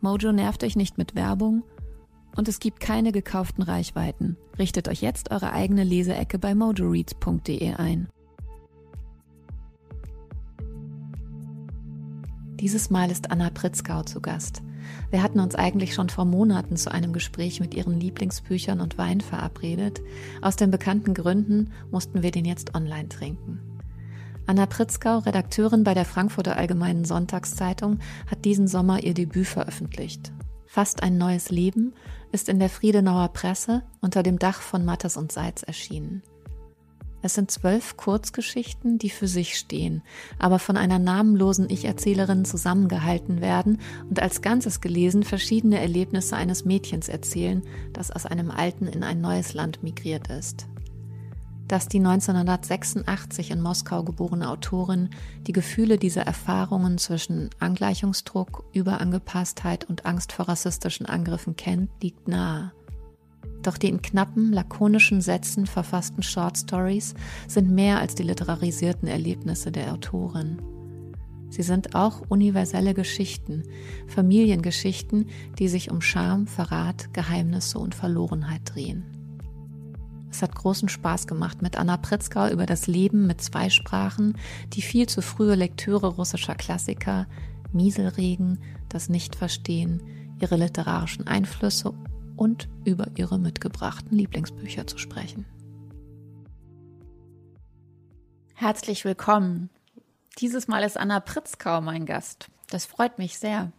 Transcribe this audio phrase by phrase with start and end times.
[0.00, 1.62] Mojo nervt euch nicht mit Werbung
[2.36, 4.36] und es gibt keine gekauften Reichweiten.
[4.58, 8.08] Richtet euch jetzt eure eigene Leseecke bei mojoreads.de ein.
[12.60, 14.62] Dieses Mal ist Anna Pritzgau zu Gast.
[15.10, 19.20] Wir hatten uns eigentlich schon vor Monaten zu einem Gespräch mit ihren Lieblingsbüchern und Wein
[19.20, 20.00] verabredet.
[20.40, 23.75] Aus den bekannten Gründen mussten wir den jetzt online trinken.
[24.48, 27.98] Anna Pritzgau, Redakteurin bei der Frankfurter Allgemeinen Sonntagszeitung,
[28.30, 30.32] hat diesen Sommer ihr Debüt veröffentlicht.
[30.66, 31.94] Fast ein neues Leben
[32.30, 36.22] ist in der Friedenauer Presse unter dem Dach von Mattes und Seitz erschienen.
[37.22, 40.02] Es sind zwölf Kurzgeschichten, die für sich stehen,
[40.38, 47.08] aber von einer namenlosen Ich-Erzählerin zusammengehalten werden und als Ganzes gelesen verschiedene Erlebnisse eines Mädchens
[47.08, 50.68] erzählen, das aus einem alten in ein neues Land migriert ist
[51.68, 55.10] dass die 1986 in Moskau geborene Autorin
[55.46, 62.72] die Gefühle dieser Erfahrungen zwischen Angleichungsdruck, Überangepasstheit und Angst vor rassistischen Angriffen kennt, liegt nahe.
[63.62, 67.14] Doch die in knappen, lakonischen Sätzen verfassten Short Stories
[67.48, 70.62] sind mehr als die literarisierten Erlebnisse der Autorin.
[71.48, 73.62] Sie sind auch universelle Geschichten,
[74.08, 79.15] Familiengeschichten, die sich um Scham, Verrat, Geheimnisse und Verlorenheit drehen.
[80.36, 84.36] Es hat großen Spaß gemacht, mit Anna Pritzgau über das Leben mit zwei Sprachen,
[84.74, 87.26] die viel zu frühe Lektüre russischer Klassiker,
[87.72, 88.58] Mieselregen,
[88.90, 90.02] das Nichtverstehen,
[90.38, 91.94] ihre literarischen Einflüsse
[92.36, 95.46] und über ihre mitgebrachten Lieblingsbücher zu sprechen.
[98.52, 99.70] Herzlich willkommen.
[100.38, 102.48] Dieses Mal ist Anna Pritzkau mein Gast.
[102.68, 103.72] Das freut mich sehr.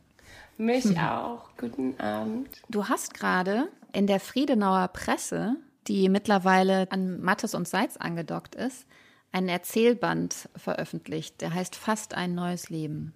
[0.57, 0.97] Mich hm.
[0.97, 1.49] auch.
[1.55, 2.49] Guten Abend.
[2.67, 8.85] Du hast gerade in der Friedenauer Presse die mittlerweile an Mattes und Seitz angedockt ist,
[9.31, 11.41] einen Erzählband veröffentlicht.
[11.41, 13.13] Der heißt Fast ein neues Leben.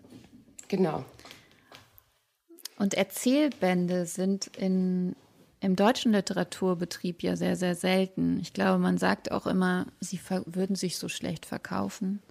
[0.67, 1.05] Genau.
[2.77, 5.15] Und Erzählbände sind in,
[5.59, 8.39] im deutschen Literaturbetrieb ja sehr, sehr selten.
[8.39, 12.21] Ich glaube, man sagt auch immer, sie würden sich so schlecht verkaufen.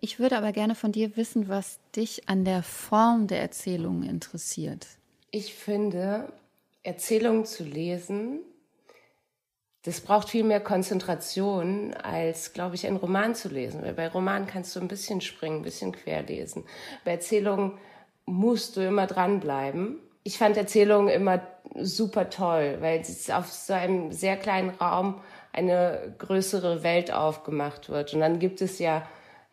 [0.00, 4.86] Ich würde aber gerne von dir wissen, was dich an der Form der Erzählung interessiert.
[5.30, 6.32] Ich finde,
[6.82, 8.40] Erzählungen zu lesen
[9.82, 13.82] das braucht viel mehr Konzentration, als, glaube ich, einen Roman zu lesen.
[13.82, 16.64] Weil bei Romanen kannst du ein bisschen springen, ein bisschen querlesen.
[17.04, 17.78] Bei Erzählungen
[18.26, 19.98] musst du immer dranbleiben.
[20.22, 21.40] Ich fand Erzählungen immer
[21.76, 25.20] super toll, weil es auf so einem sehr kleinen Raum
[25.52, 28.12] eine größere Welt aufgemacht wird.
[28.12, 29.06] Und dann gibt es ja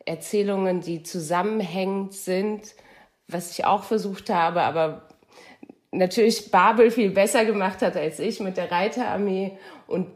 [0.05, 2.75] Erzählungen, die zusammenhängend sind,
[3.27, 5.07] was ich auch versucht habe, aber
[5.91, 10.07] natürlich Babel viel besser gemacht hat als ich mit der Reiterarmee und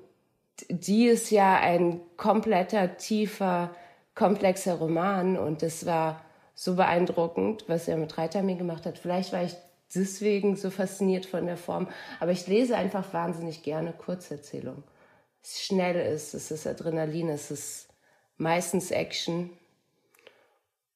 [0.69, 3.75] die ist ja ein kompletter, tiefer,
[4.15, 6.21] komplexer Roman und das war
[6.53, 8.99] so beeindruckend, was er mit Reiterarmee gemacht hat.
[8.99, 9.55] Vielleicht war ich
[9.95, 11.87] deswegen so fasziniert von der Form,
[12.19, 14.83] aber ich lese einfach wahnsinnig gerne Kurzerzählungen.
[15.43, 17.87] Es schnell ist, es ist Adrenalin, es ist
[18.37, 19.49] meistens Action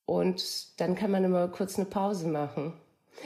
[0.06, 2.74] und dann kann man immer kurz eine Pause machen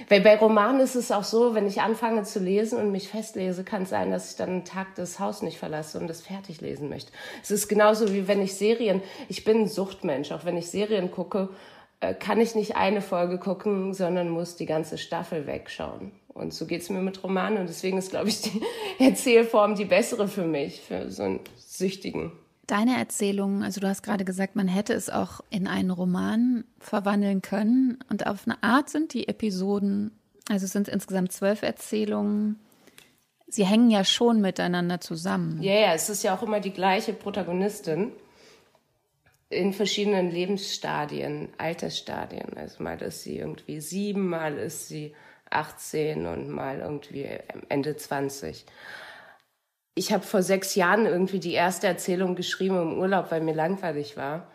[0.07, 3.63] weil bei Romanen ist es auch so, wenn ich anfange zu lesen und mich festlese,
[3.63, 6.61] kann es sein, dass ich dann einen Tag das Haus nicht verlasse und das fertig
[6.61, 7.11] lesen möchte.
[7.41, 11.11] Es ist genauso wie wenn ich Serien, ich bin ein Suchtmensch, auch wenn ich Serien
[11.11, 11.49] gucke,
[11.99, 16.11] äh, kann ich nicht eine Folge gucken, sondern muss die ganze Staffel wegschauen.
[16.29, 18.61] Und so geht es mir mit Romanen und deswegen ist, glaube ich, die
[18.99, 22.31] Erzählform die bessere für mich, für so einen Süchtigen.
[22.69, 27.41] Deine Erzählung, also du hast gerade gesagt, man hätte es auch in einen Roman verwandeln
[27.41, 27.97] können.
[28.09, 30.11] Und auf eine Art sind die Episoden,
[30.49, 32.59] also es sind insgesamt zwölf Erzählungen,
[33.47, 35.63] sie hängen ja schon miteinander zusammen.
[35.63, 38.11] Ja, yeah, es ist ja auch immer die gleiche Protagonistin.
[39.49, 42.55] in verschiedenen Lebensstadien, Altersstadien.
[42.55, 45.15] Also mal ist sie irgendwie sieben, mal ist sie
[45.49, 47.27] 18 und mal irgendwie
[47.67, 48.65] Ende 20.
[49.95, 54.17] Ich habe vor sechs Jahren irgendwie die erste Erzählung geschrieben im Urlaub, weil mir langweilig
[54.17, 54.47] war.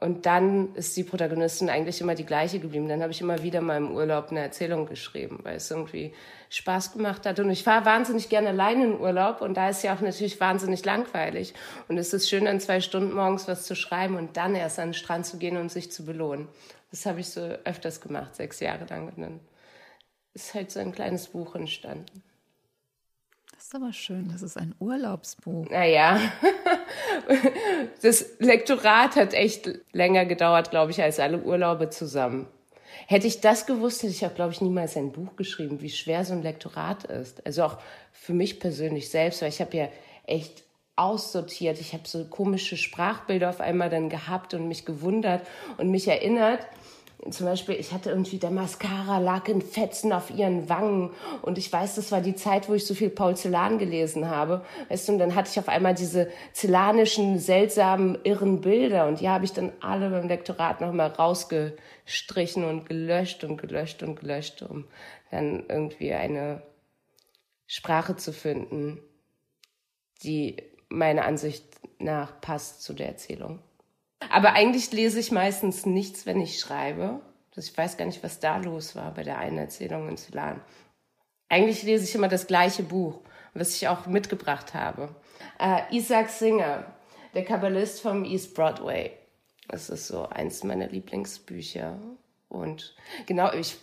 [0.00, 2.88] Und dann ist die Protagonistin eigentlich immer die gleiche geblieben.
[2.88, 6.12] Dann habe ich immer wieder mal im Urlaub eine Erzählung geschrieben, weil es irgendwie
[6.50, 7.38] Spaß gemacht hat.
[7.38, 10.84] Und ich fahre wahnsinnig gerne alleine in Urlaub und da ist ja auch natürlich wahnsinnig
[10.84, 11.54] langweilig.
[11.88, 14.88] Und es ist schön, dann zwei Stunden morgens was zu schreiben und dann erst an
[14.88, 16.48] den Strand zu gehen und sich zu belohnen.
[16.90, 19.08] Das habe ich so öfters gemacht, sechs Jahre lang.
[19.08, 19.40] Und dann
[20.32, 22.22] ist halt so ein kleines Buch entstanden.
[23.74, 25.68] Ist aber schön, das ist ein Urlaubsbuch.
[25.68, 26.20] Naja,
[28.02, 32.46] das Lektorat hat echt länger gedauert, glaube ich, als alle Urlaube zusammen.
[33.08, 36.24] Hätte ich das gewusst, hätte ich auch, glaube ich, niemals ein Buch geschrieben, wie schwer
[36.24, 37.44] so ein Lektorat ist.
[37.44, 37.78] Also auch
[38.12, 39.88] für mich persönlich selbst, weil ich habe ja
[40.24, 40.62] echt
[40.94, 41.80] aussortiert.
[41.80, 45.44] Ich habe so komische Sprachbilder auf einmal dann gehabt und mich gewundert
[45.78, 46.64] und mich erinnert,
[47.30, 51.10] zum Beispiel, ich hatte irgendwie der Mascara lag in Fetzen auf ihren Wangen
[51.42, 54.64] und ich weiß, das war die Zeit, wo ich so viel Paul Celan gelesen habe.
[54.88, 59.28] Weißt du, und dann hatte ich auf einmal diese celanischen, seltsamen, irren Bilder und die
[59.28, 64.84] habe ich dann alle beim Lektorat nochmal rausgestrichen und gelöscht und gelöscht und gelöscht, um
[65.30, 66.62] dann irgendwie eine
[67.66, 69.00] Sprache zu finden,
[70.22, 70.56] die
[70.88, 71.64] meiner Ansicht
[71.98, 73.60] nach passt zu der Erzählung.
[74.30, 77.20] Aber eigentlich lese ich meistens nichts, wenn ich schreibe.
[77.56, 80.60] Ich weiß gar nicht, was da los war bei der einen Erzählung in Celan.
[81.48, 83.20] Eigentlich lese ich immer das gleiche Buch,
[83.52, 85.14] was ich auch mitgebracht habe.
[85.60, 86.84] Äh, Isaac Singer,
[87.34, 89.12] der Kabbalist vom East Broadway.
[89.68, 91.98] Das ist so eins meiner Lieblingsbücher.
[92.48, 92.94] Und
[93.26, 93.76] genau, ich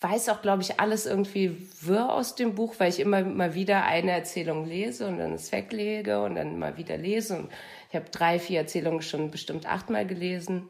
[0.00, 3.84] weiß auch, glaube ich, alles irgendwie wirr aus dem Buch, weil ich immer mal wieder
[3.84, 7.38] eine Erzählung lese und dann es weglege und dann mal wieder lese.
[7.38, 7.50] Und
[7.94, 10.68] ich habe drei, vier Erzählungen schon bestimmt achtmal gelesen.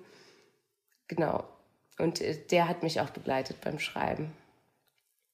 [1.09, 1.49] Genau.
[1.99, 4.31] Und äh, der hat mich auch begleitet beim Schreiben.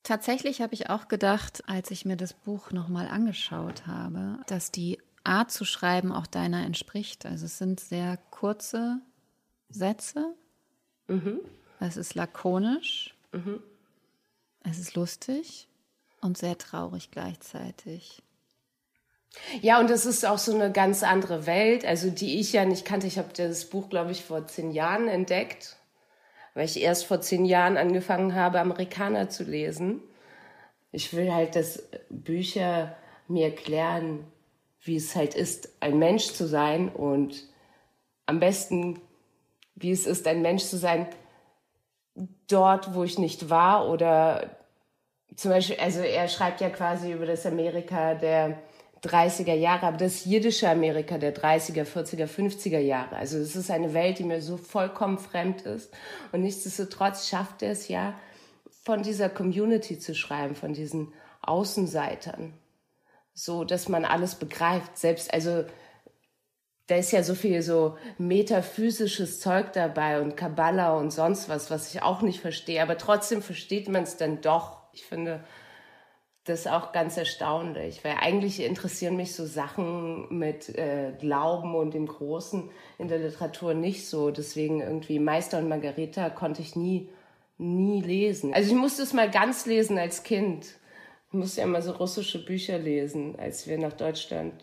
[0.04, 5.00] Tatsächlich habe ich auch gedacht, als ich mir das Buch nochmal angeschaut habe, dass die
[5.24, 7.26] Art zu schreiben auch deiner entspricht.
[7.26, 9.00] Also es sind sehr kurze
[9.68, 10.36] Sätze.
[11.08, 11.40] Mhm.
[11.80, 13.16] Es ist lakonisch.
[13.32, 13.60] Mhm.
[14.62, 15.66] Es ist lustig
[16.20, 18.22] und sehr traurig gleichzeitig.
[19.62, 22.84] Ja, und es ist auch so eine ganz andere Welt, also die ich ja nicht
[22.84, 23.06] kannte.
[23.06, 25.76] Ich habe das Buch, glaube ich, vor zehn Jahren entdeckt,
[26.54, 30.02] weil ich erst vor zehn Jahren angefangen habe, Amerikaner zu lesen.
[30.92, 32.96] Ich will halt, dass Bücher
[33.28, 34.26] mir erklären,
[34.82, 37.46] wie es halt ist, ein Mensch zu sein und
[38.26, 39.00] am besten,
[39.76, 41.06] wie es ist, ein Mensch zu sein,
[42.48, 44.56] dort, wo ich nicht war oder
[45.36, 48.58] zum Beispiel, also er schreibt ja quasi über das Amerika der
[49.02, 53.16] 30er Jahre, aber das jiddische Amerika der 30er, 40er, 50er Jahre.
[53.16, 55.92] Also es ist eine Welt, die mir so vollkommen fremd ist.
[56.32, 58.14] Und nichtsdestotrotz schafft er es ja,
[58.82, 61.12] von dieser Community zu schreiben, von diesen
[61.42, 62.54] Außenseitern.
[63.32, 64.98] So, dass man alles begreift.
[64.98, 65.64] Selbst, also
[66.86, 71.94] da ist ja so viel so metaphysisches Zeug dabei und Kabbala und sonst was, was
[71.94, 72.82] ich auch nicht verstehe.
[72.82, 74.82] Aber trotzdem versteht man es dann doch.
[74.92, 75.44] Ich finde
[76.50, 82.06] das auch ganz erstaunlich, weil eigentlich interessieren mich so Sachen mit äh, Glauben und dem
[82.06, 82.68] Großen
[82.98, 84.30] in der Literatur nicht so.
[84.30, 87.08] Deswegen irgendwie Meister und Margareta konnte ich nie,
[87.58, 88.52] nie lesen.
[88.52, 90.66] Also ich musste es mal ganz lesen als Kind.
[91.28, 94.54] Ich musste ja immer so russische Bücher lesen, als wir nach Deutschland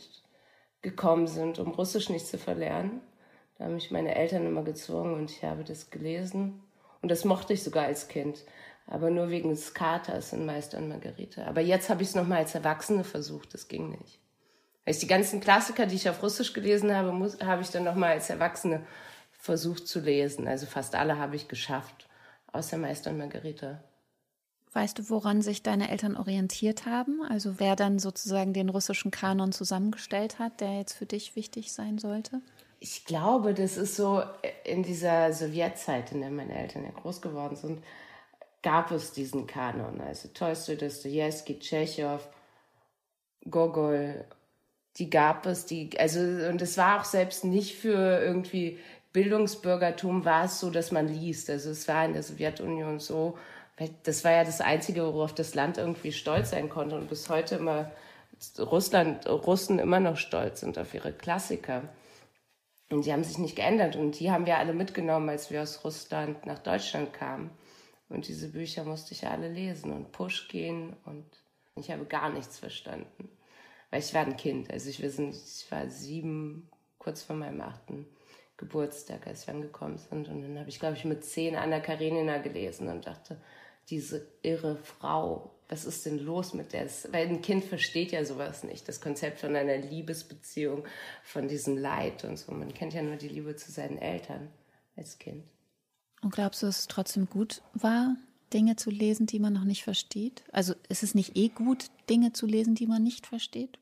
[0.82, 3.02] gekommen sind, um Russisch nicht zu verlernen.
[3.58, 6.62] Da haben mich meine Eltern immer gezwungen und ich habe das gelesen.
[7.02, 8.44] Und das mochte ich sogar als Kind.
[8.88, 11.46] Aber nur wegen des Katers in Meister und Margarete.
[11.46, 13.54] Aber jetzt habe ich es nochmal als Erwachsene versucht.
[13.54, 14.20] Das ging nicht.
[14.86, 17.12] Ich die ganzen Klassiker, die ich auf Russisch gelesen habe,
[17.46, 18.86] habe ich dann nochmal als Erwachsene
[19.32, 20.48] versucht zu lesen.
[20.48, 22.08] Also fast alle habe ich geschafft.
[22.54, 23.84] Außer Meister und Margarete.
[24.74, 27.22] Weißt du, woran sich deine Eltern orientiert haben?
[27.28, 31.98] Also wer dann sozusagen den russischen Kanon zusammengestellt hat, der jetzt für dich wichtig sein
[31.98, 32.42] sollte?
[32.80, 34.22] Ich glaube, das ist so
[34.64, 37.84] in dieser Sowjetzeit, in der meine Eltern ja groß geworden sind,
[38.68, 40.02] gab es diesen Kanon.
[40.02, 42.20] Also Tolstoi, Dostoevsky, Tschechow,
[43.50, 44.26] Gogol,
[44.98, 48.78] die gab es, die, also, und es war auch selbst nicht für irgendwie
[49.14, 51.50] Bildungsbürgertum war es so, dass man liest.
[51.50, 53.38] Also es war in der Sowjetunion so,
[54.04, 57.56] das war ja das Einzige, worauf das Land irgendwie stolz sein konnte und bis heute
[57.56, 57.90] immer
[58.60, 61.84] Russland, Russen immer noch stolz sind auf ihre Klassiker.
[62.90, 65.86] Und die haben sich nicht geändert und die haben wir alle mitgenommen, als wir aus
[65.86, 67.50] Russland nach Deutschland kamen.
[68.10, 71.26] Und diese Bücher musste ich alle lesen und Pushkin und
[71.76, 73.30] ich habe gar nichts verstanden.
[73.90, 74.72] Weil ich war ein Kind.
[74.72, 78.06] Also ich, wir ich war sieben, kurz vor meinem achten
[78.58, 80.28] Geburtstag, als wir angekommen sind.
[80.28, 83.40] Und dann habe ich, glaube ich, mit zehn Anna Karenina gelesen und dachte,
[83.90, 86.88] diese irre Frau, was ist denn los mit der?
[87.12, 90.86] Weil ein Kind versteht ja sowas nicht, das Konzept von einer Liebesbeziehung,
[91.24, 92.52] von diesem Leid und so.
[92.52, 94.50] Man kennt ja nur die Liebe zu seinen Eltern
[94.96, 95.44] als Kind.
[96.22, 98.16] Und glaubst du, dass es trotzdem gut war,
[98.54, 100.44] Dinge zu lesen, die man noch nicht versteht?
[100.52, 103.78] Also ist es nicht eh gut, Dinge zu lesen, die man nicht versteht?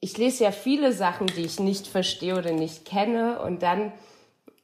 [0.00, 3.92] Ich lese ja viele Sachen, die ich nicht verstehe oder nicht kenne und dann,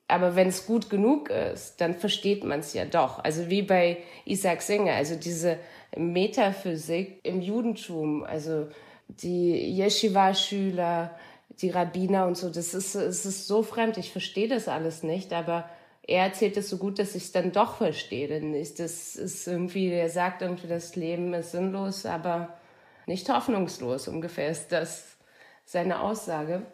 [0.07, 3.19] aber wenn es gut genug ist, dann versteht man es ja doch.
[3.19, 5.59] Also wie bei Isaac Singer, also diese
[5.97, 8.69] Metaphysik im Judentum, also
[9.09, 11.19] die Yeshiva-Schüler,
[11.61, 15.33] die Rabbiner und so, das ist, es ist so fremd, ich verstehe das alles nicht,
[15.33, 15.69] aber
[16.03, 18.29] er erzählt es so gut, dass ich es dann doch verstehe.
[18.29, 22.59] Denn ist das ist irgendwie, er sagt irgendwie, das Leben ist sinnlos, aber
[23.07, 24.09] nicht hoffnungslos.
[24.09, 25.17] Ungefähr ist das
[25.65, 26.67] seine Aussage.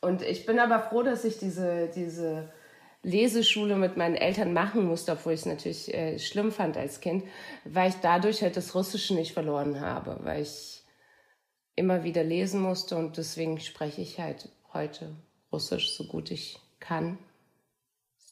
[0.00, 2.52] Und ich bin aber froh, dass ich diese, diese
[3.02, 7.24] Leseschule mit meinen Eltern machen musste, obwohl ich es natürlich äh, schlimm fand als Kind,
[7.64, 10.82] weil ich dadurch halt das Russische nicht verloren habe, weil ich
[11.76, 15.16] immer wieder lesen musste und deswegen spreche ich halt heute
[15.50, 17.18] Russisch so gut ich kann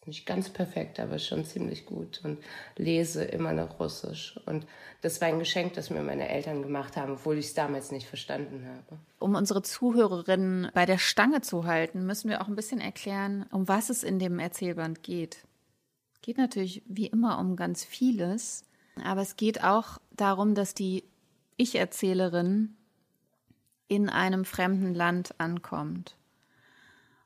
[0.09, 2.39] nicht ganz perfekt, aber schon ziemlich gut und
[2.77, 4.41] lese immer noch Russisch.
[4.47, 4.67] Und
[5.03, 8.09] das war ein Geschenk, das mir meine Eltern gemacht haben, obwohl ich es damals nicht
[8.09, 9.01] verstanden habe.
[9.21, 13.69] Um unsere Zuhörerinnen bei der Stange zu halten, müssen wir auch ein bisschen erklären, um
[13.69, 15.47] was es in dem Erzählband geht.
[16.23, 18.65] Geht natürlich wie immer um ganz vieles,
[19.05, 21.05] aber es geht auch darum, dass die
[21.57, 22.77] Ich-Erzählerin
[23.87, 26.18] in einem fremden Land ankommt.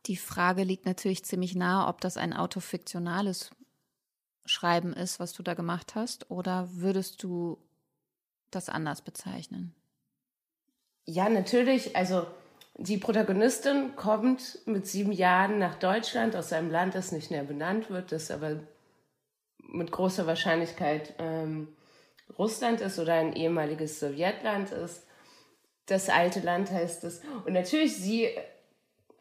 [0.06, 3.50] Die Frage liegt natürlich ziemlich nahe, ob das ein autofiktionales
[4.44, 7.58] Schreiben ist, was du da gemacht hast, oder würdest du
[8.50, 9.74] das anders bezeichnen?
[11.04, 11.96] Ja, natürlich.
[11.96, 12.26] Also
[12.76, 17.90] die Protagonistin kommt mit sieben Jahren nach Deutschland aus einem Land, das nicht näher benannt
[17.90, 18.60] wird, das aber
[19.58, 21.68] mit großer Wahrscheinlichkeit ähm,
[22.38, 25.06] Russland ist oder ein ehemaliges Sowjetland ist.
[25.86, 27.22] Das alte Land heißt es.
[27.44, 28.28] Und natürlich, sie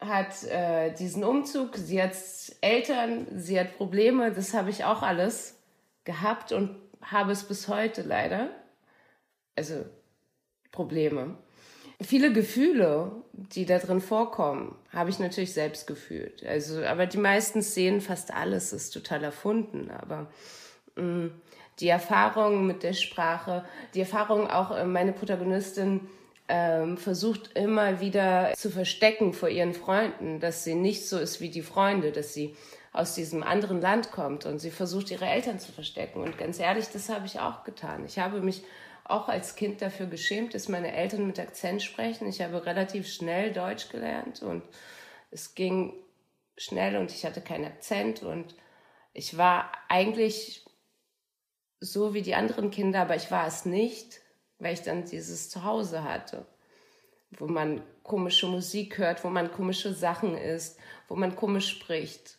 [0.06, 2.14] hat äh, diesen Umzug, sie hat
[2.60, 5.58] Eltern, sie hat Probleme, das habe ich auch alles
[6.04, 8.48] gehabt und habe es bis heute leider.
[9.56, 9.84] Also
[10.70, 11.36] Probleme.
[12.00, 16.44] Viele Gefühle, die da drin vorkommen, habe ich natürlich selbst gefühlt.
[16.44, 19.90] Also, aber die meisten Szenen, fast alles ist total erfunden.
[19.90, 20.30] Aber
[20.96, 21.30] mh, mm,
[21.78, 26.00] die Erfahrung mit der Sprache, die Erfahrung auch, äh, meine Protagonistin
[26.54, 31.48] ähm, versucht immer wieder zu verstecken vor ihren Freunden, dass sie nicht so ist wie
[31.48, 32.54] die Freunde, dass sie
[32.92, 36.20] aus diesem anderen Land kommt und sie versucht ihre Eltern zu verstecken.
[36.20, 38.04] Und ganz ehrlich, das habe ich auch getan.
[38.04, 38.64] Ich habe mich
[39.04, 42.28] auch als Kind dafür geschämt, dass meine Eltern mit Akzent sprechen.
[42.28, 44.62] Ich habe relativ schnell Deutsch gelernt und
[45.30, 45.94] es ging
[46.58, 48.54] schnell und ich hatte keinen Akzent und
[49.14, 50.66] ich war eigentlich
[51.80, 54.21] so wie die anderen Kinder, aber ich war es nicht
[54.62, 56.46] weil ich dann dieses Zuhause hatte,
[57.32, 60.78] wo man komische Musik hört, wo man komische Sachen isst,
[61.08, 62.38] wo man komisch spricht.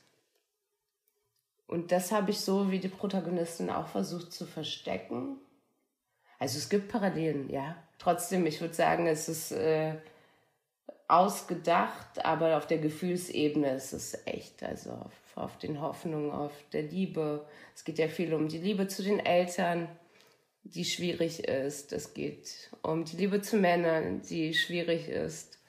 [1.68, 5.38] Und das habe ich so wie die Protagonistin auch versucht zu verstecken.
[6.40, 7.76] Also es gibt Parallelen, ja.
[7.98, 9.96] Trotzdem, ich würde sagen, es ist äh,
[11.08, 14.62] ausgedacht, aber auf der Gefühlsebene ist es echt.
[14.64, 17.46] Also auf, auf den Hoffnungen, auf der Liebe.
[17.74, 19.88] Es geht ja viel um die Liebe zu den Eltern,
[20.64, 21.92] die schwierig ist.
[21.94, 25.60] Es geht um die Liebe zu Männern, die schwierig ist.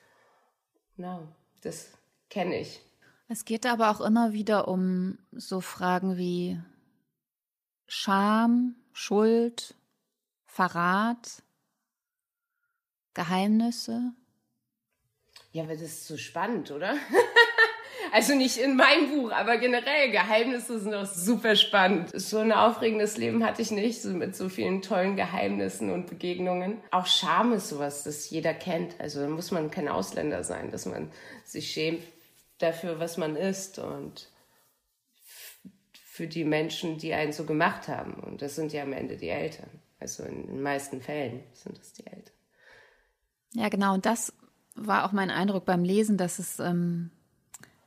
[0.96, 1.28] Genau,
[1.62, 1.90] das
[2.30, 2.80] kenne ich.
[3.28, 6.60] Es geht aber auch immer wieder um so Fragen wie
[7.86, 9.74] Scham, Schuld,
[10.44, 11.42] Verrat,
[13.14, 14.12] Geheimnisse.
[15.52, 16.96] Ja, aber das ist so spannend, oder?
[18.14, 22.10] Also nicht in meinem Buch, aber generell Geheimnisse sind auch super spannend.
[22.14, 26.78] So ein aufregendes Leben hatte ich nicht, so mit so vielen tollen Geheimnissen und Begegnungen.
[26.92, 29.00] Auch Scham ist sowas, das jeder kennt.
[29.00, 31.10] Also da muss man kein Ausländer sein, dass man
[31.44, 32.04] sich schämt
[32.58, 34.28] dafür, was man ist und
[35.92, 38.14] für die Menschen, die einen so gemacht haben.
[38.14, 39.70] Und das sind ja am Ende die Eltern.
[39.98, 42.34] Also in den meisten Fällen sind es die Eltern.
[43.54, 43.94] Ja, genau.
[43.94, 44.32] Und das
[44.76, 47.10] war auch mein Eindruck beim Lesen, dass es ähm,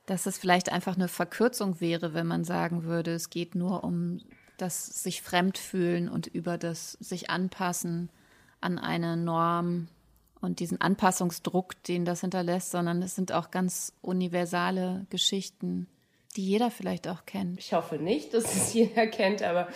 [0.08, 4.22] dass es vielleicht einfach eine Verkürzung wäre, wenn man sagen würde, es geht nur um
[4.58, 8.10] das sich fremd fühlen und über das sich anpassen
[8.60, 9.90] an eine Norm
[10.42, 15.88] und diesen Anpassungsdruck, den das hinterlässt, sondern es sind auch ganz universale Geschichten,
[16.36, 17.60] die jeder vielleicht auch kennt.
[17.60, 19.68] Ich hoffe nicht, dass es jeder kennt, aber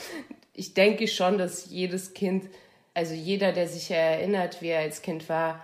[0.54, 2.50] ich denke schon, dass jedes Kind,
[2.94, 5.62] also jeder, der sich erinnert, wie er als Kind war,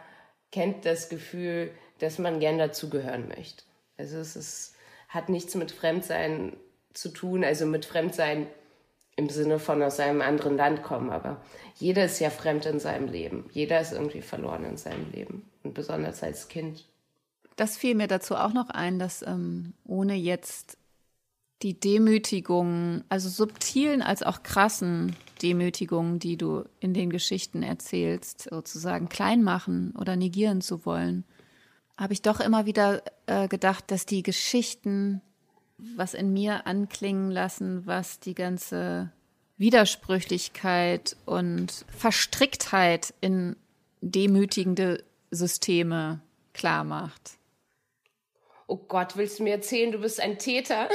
[0.51, 3.66] kennt das Gefühl, dass man gern dazugehören möchte
[3.97, 4.75] Also es ist,
[5.09, 6.55] hat nichts mit Fremdsein
[6.93, 8.47] zu tun, also mit Fremdsein
[9.15, 11.41] im Sinne von aus einem anderen Land kommen, aber
[11.75, 13.49] jeder ist ja fremd in seinem Leben.
[13.51, 16.85] Jeder ist irgendwie verloren in seinem Leben und besonders als Kind.
[17.55, 20.77] Das fiel mir dazu auch noch ein, dass ähm, ohne jetzt
[21.63, 29.09] die Demütigungen, also subtilen als auch krassen Demütigungen, die du in den Geschichten erzählst, sozusagen
[29.09, 31.25] klein machen oder negieren zu wollen,
[31.97, 35.21] habe ich doch immer wieder äh, gedacht, dass die Geschichten
[35.95, 39.11] was in mir anklingen lassen, was die ganze
[39.57, 43.55] Widersprüchlichkeit und Verstricktheit in
[44.01, 46.21] demütigende Systeme
[46.53, 47.37] klar macht.
[48.69, 50.89] Oh Gott, willst du mir erzählen, du bist ein Täter?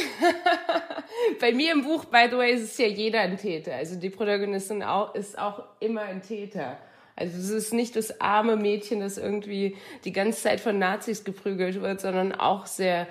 [1.41, 3.75] Bei mir im Buch, by the way, ist es ja jeder ein Täter.
[3.75, 6.79] Also die Protagonistin auch, ist auch immer ein Täter.
[7.17, 11.81] Also es ist nicht das arme Mädchen, das irgendwie die ganze Zeit von Nazis geprügelt
[11.81, 13.07] wird, sondern auch sehr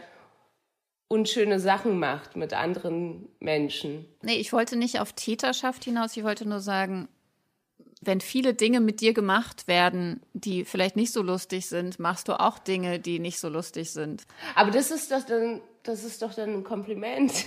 [1.08, 4.06] unschöne Sachen macht mit anderen Menschen.
[4.22, 7.10] Nee, ich wollte nicht auf Täterschaft hinaus, ich wollte nur sagen,
[8.02, 12.40] wenn viele Dinge mit dir gemacht werden, die vielleicht nicht so lustig sind, machst du
[12.40, 14.24] auch Dinge, die nicht so lustig sind.
[14.56, 17.32] Aber das ist doch dann, das ist doch dann ein Kompliment.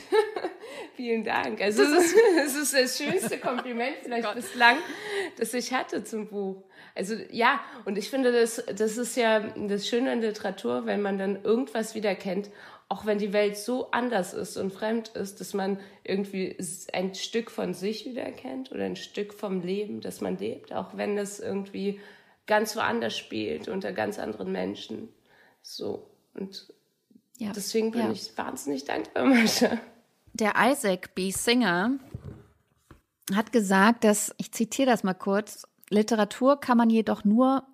[0.96, 1.60] Vielen Dank.
[1.60, 4.76] Also es ist, es ist das schönste Kompliment vielleicht oh bislang,
[5.38, 6.62] das ich hatte zum Buch.
[6.94, 11.18] Also ja, und ich finde, das, das ist ja das Schöne an Literatur, wenn man
[11.18, 12.50] dann irgendwas wiederkennt
[12.88, 16.56] auch wenn die Welt so anders ist und fremd ist, dass man irgendwie
[16.92, 21.16] ein Stück von sich wiedererkennt oder ein Stück vom Leben, das man lebt, auch wenn
[21.16, 22.00] es irgendwie
[22.46, 25.08] ganz woanders spielt, unter ganz anderen Menschen.
[25.62, 26.06] So.
[26.34, 26.72] Und
[27.38, 27.52] ja.
[27.52, 28.12] deswegen bin ja.
[28.12, 29.78] ich wahnsinnig dankbar, Mascha.
[30.34, 31.30] Der Isaac B.
[31.30, 31.92] Singer
[33.32, 37.64] hat gesagt, dass, ich zitiere das mal kurz, Literatur kann man jedoch nur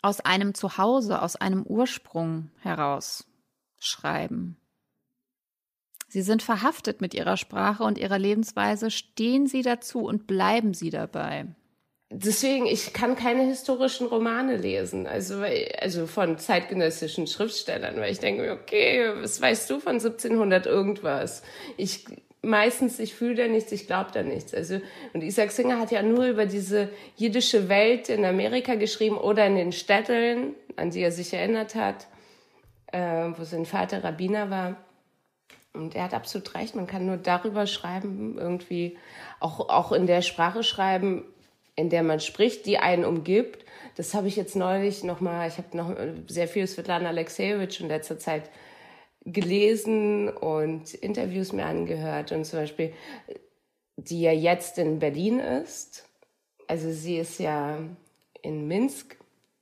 [0.00, 3.26] aus einem Zuhause, aus einem Ursprung heraus
[3.78, 4.56] schreiben.
[6.08, 10.88] Sie sind verhaftet mit ihrer Sprache und ihrer Lebensweise, stehen sie dazu und bleiben sie
[10.88, 11.54] dabei.
[12.14, 15.42] Deswegen, ich kann keine historischen Romane lesen, also,
[15.80, 21.42] also von zeitgenössischen Schriftstellern, weil ich denke, okay, was weißt du von 1700 irgendwas?
[21.76, 22.04] Ich
[22.42, 24.52] meistens, ich fühle da nichts, ich glaube da nichts.
[24.52, 24.80] Also,
[25.14, 29.56] und Isaac Singer hat ja nur über diese jiddische Welt in Amerika geschrieben oder in
[29.56, 32.06] den Städten, an die er sich erinnert hat
[32.92, 34.76] äh, wo sein Vater Rabbiner war.
[35.74, 38.98] Und er hat absolut recht, man kann nur darüber schreiben, irgendwie
[39.40, 41.24] auch, auch in der Sprache schreiben,
[41.76, 43.64] in der man spricht, die einen umgibt.
[43.96, 45.94] Das habe ich jetzt neulich nochmal, ich habe noch
[46.26, 48.50] sehr viel Svetlana Alexejewitsch in letzter Zeit
[49.24, 52.92] gelesen und Interviews mir angehört und zum Beispiel,
[53.96, 56.08] die ja jetzt in Berlin ist.
[56.66, 57.78] Also sie ist ja
[58.42, 59.16] in Minsk,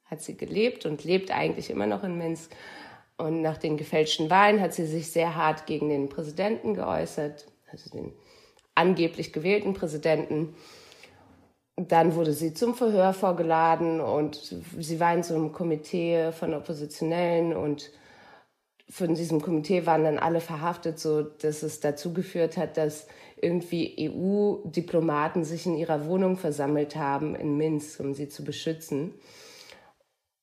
[0.07, 2.51] hat sie gelebt und lebt eigentlich immer noch in Minsk.
[3.17, 7.91] Und nach den gefälschten Wahlen hat sie sich sehr hart gegen den Präsidenten geäußert, also
[7.91, 8.13] den
[8.75, 10.55] angeblich gewählten Präsidenten.
[11.89, 17.57] Dann wurde sie zum Verhör vorgeladen und sie war in so einem Komitee von Oppositionellen
[17.57, 17.91] und
[18.91, 23.07] von diesem Komitee waren dann alle verhaftet, so dass es dazu geführt hat, dass
[23.41, 29.15] irgendwie EU-Diplomaten sich in ihrer Wohnung versammelt haben in Minsk, um sie zu beschützen.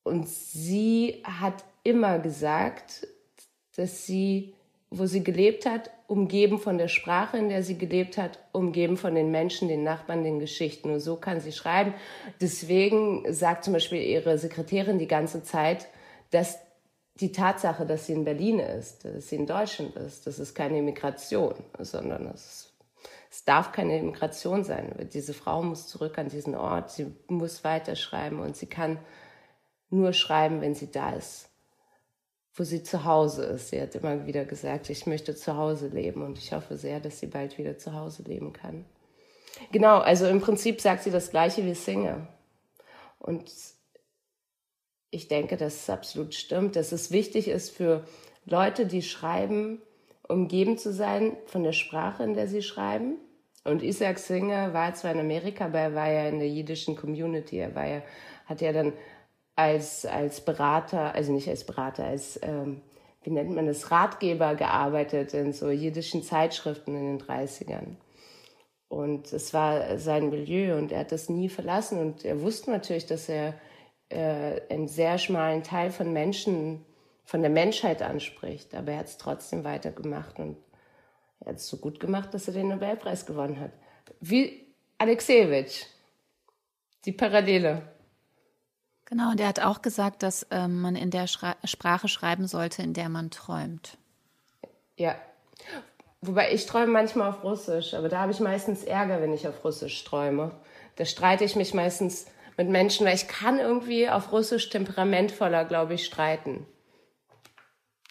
[0.02, 3.06] Und sie hat immer gesagt,
[3.76, 4.54] dass sie,
[4.90, 9.14] wo sie gelebt hat, umgeben von der Sprache, in der sie gelebt hat, umgeben von
[9.14, 10.88] den Menschen, den Nachbarn, den Geschichten.
[10.88, 11.92] Nur so kann sie schreiben.
[12.40, 15.88] Deswegen sagt zum Beispiel ihre Sekretärin die ganze Zeit,
[16.30, 16.58] dass
[17.20, 20.78] die Tatsache, dass sie in Berlin ist, dass sie in Deutschland ist, das ist keine
[20.78, 22.72] Immigration, sondern es,
[23.30, 24.94] es darf keine Immigration sein.
[25.12, 28.98] Diese Frau muss zurück an diesen Ort, sie muss weiterschreiben und sie kann
[29.90, 31.47] nur schreiben, wenn sie da ist
[32.58, 33.68] wo sie zu Hause ist.
[33.68, 37.20] Sie hat immer wieder gesagt, ich möchte zu Hause leben und ich hoffe sehr, dass
[37.20, 38.84] sie bald wieder zu Hause leben kann.
[39.72, 42.28] Genau, also im Prinzip sagt sie das gleiche wie Singer.
[43.18, 43.50] Und
[45.10, 48.04] ich denke, dass es absolut stimmt, dass es wichtig ist für
[48.44, 49.80] Leute, die schreiben,
[50.26, 53.16] umgeben zu sein von der Sprache, in der sie schreiben.
[53.64, 57.58] Und Isaac Singer war zwar in Amerika, aber er war ja in der jiddischen Community.
[57.58, 58.02] Er war ja,
[58.46, 58.92] hat ja dann
[59.58, 62.80] als, als Berater, also nicht als Berater, als, ähm,
[63.24, 67.96] wie nennt man das, Ratgeber gearbeitet in so jiddischen Zeitschriften in den 30ern.
[68.86, 71.98] Und es war sein Milieu und er hat das nie verlassen.
[72.00, 73.54] Und er wusste natürlich, dass er
[74.10, 76.86] äh, einen sehr schmalen Teil von Menschen,
[77.24, 78.76] von der Menschheit anspricht.
[78.76, 80.56] Aber er hat es trotzdem weitergemacht und
[81.40, 83.72] er hat es so gut gemacht, dass er den Nobelpreis gewonnen hat.
[84.20, 84.68] Wie
[84.98, 85.84] Alexejewitsch.
[87.04, 87.97] Die Parallele.
[89.08, 92.82] Genau, und er hat auch gesagt, dass ähm, man in der Schra Sprache schreiben sollte,
[92.82, 93.96] in der man träumt.
[94.96, 95.14] Ja.
[96.20, 99.64] Wobei ich träume manchmal auf Russisch, aber da habe ich meistens Ärger, wenn ich auf
[99.64, 100.50] Russisch träume.
[100.96, 102.26] Da streite ich mich meistens
[102.58, 106.66] mit Menschen, weil ich kann irgendwie auf Russisch temperamentvoller, glaube ich, streiten.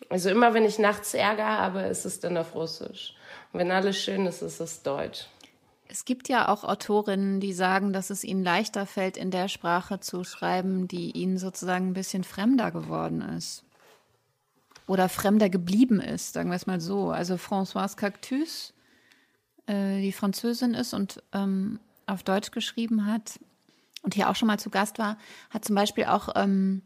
[0.09, 3.13] Also immer, wenn ich nachts Ärger habe, ist es dann auf Russisch.
[3.51, 5.27] Und wenn alles schön ist, ist es Deutsch.
[5.89, 9.99] Es gibt ja auch Autorinnen, die sagen, dass es ihnen leichter fällt, in der Sprache
[9.99, 13.63] zu schreiben, die ihnen sozusagen ein bisschen fremder geworden ist.
[14.85, 17.11] Oder fremder geblieben ist, sagen wir es mal so.
[17.11, 18.73] Also Françoise Cactus,
[19.65, 23.39] äh, die Französin ist und ähm, auf Deutsch geschrieben hat
[24.01, 25.17] und hier auch schon mal zu Gast war,
[25.49, 26.81] hat zum Beispiel auch ähm,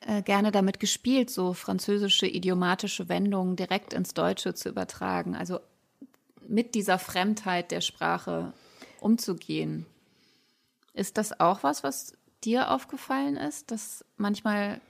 [0.00, 5.34] äh, gerne damit gespielt, so französische idiomatische Wendungen direkt ins Deutsche zu übertragen.
[5.34, 5.60] Also
[6.48, 8.52] mit dieser Fremdheit der Sprache
[9.00, 9.86] umzugehen.
[10.94, 14.80] Ist das auch was, was dir aufgefallen ist, dass manchmal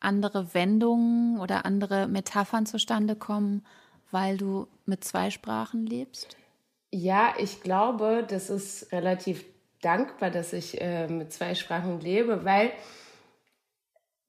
[0.00, 3.64] andere Wendungen oder andere Metaphern zustande kommen,
[4.10, 6.36] weil du mit zwei Sprachen lebst?
[6.90, 9.44] Ja, ich glaube, das ist relativ
[9.80, 12.72] dankbar, dass ich äh, mit zwei Sprachen lebe, weil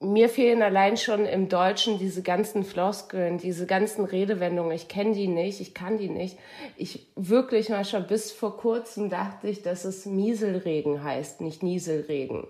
[0.04, 4.72] mir fehlen allein schon im Deutschen diese ganzen Floskeln, diese ganzen Redewendungen.
[4.74, 6.38] Ich kenne die nicht, ich kann die nicht.
[6.78, 12.48] Ich wirklich mal schon bis vor kurzem dachte ich, dass es Mieselregen heißt, nicht Nieselregen.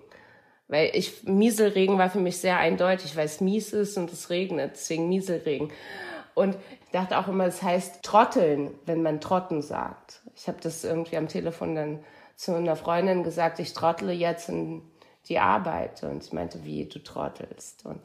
[0.68, 4.72] Weil ich, Mieselregen war für mich sehr eindeutig, weil es mies ist und es regnet,
[4.74, 5.70] deswegen Mieselregen.
[6.34, 10.22] Und ich dachte auch immer, es heißt trotteln, wenn man trotten sagt.
[10.34, 11.98] Ich habe das irgendwie am Telefon dann
[12.36, 14.82] zu einer Freundin gesagt, ich trottle jetzt in
[15.28, 16.02] die Arbeit.
[16.02, 17.84] Und ich meinte, wie, du trottelst.
[17.86, 18.00] Und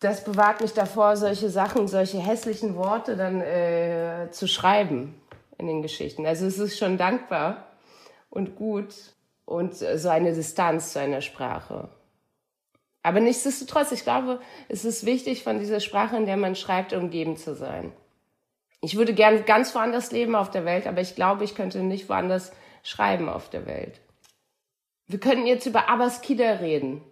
[0.00, 5.20] das bewahrt mich davor, solche Sachen, solche hässlichen Worte dann äh, zu schreiben
[5.58, 6.26] in den Geschichten.
[6.26, 7.66] Also es ist schon dankbar
[8.28, 8.94] und gut
[9.46, 11.88] und so eine Distanz zu einer Sprache.
[13.02, 17.36] Aber nichtsdestotrotz, ich glaube, es ist wichtig, von dieser Sprache, in der man schreibt, umgeben
[17.36, 17.92] zu sein.
[18.80, 22.08] Ich würde gern ganz woanders leben auf der Welt, aber ich glaube, ich könnte nicht
[22.08, 24.00] woanders schreiben auf der Welt.
[25.08, 27.02] Wir könnten jetzt über Abbas Kida reden.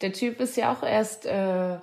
[0.00, 1.78] Der Typ ist ja auch erst äh,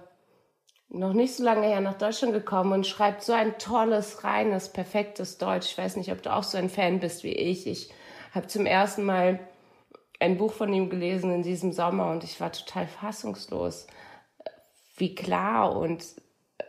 [0.90, 5.38] noch nicht so lange her nach Deutschland gekommen und schreibt so ein tolles, reines, perfektes
[5.38, 5.72] Deutsch.
[5.72, 7.66] Ich weiß nicht, ob du auch so ein Fan bist wie ich.
[7.68, 7.90] Ich
[8.34, 9.40] habe zum ersten Mal
[10.20, 13.88] ein Buch von ihm gelesen in diesem Sommer und ich war total fassungslos,
[14.98, 16.06] wie klar und,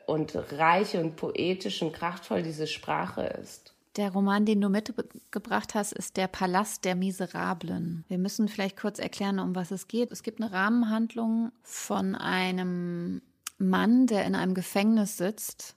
[0.06, 3.73] und reich und poetisch und kraftvoll diese Sprache ist.
[3.96, 8.04] Der Roman, den du mitgebracht hast, ist Der Palast der Miserablen.
[8.08, 10.10] Wir müssen vielleicht kurz erklären, um was es geht.
[10.10, 13.22] Es gibt eine Rahmenhandlung von einem
[13.58, 15.76] Mann, der in einem Gefängnis sitzt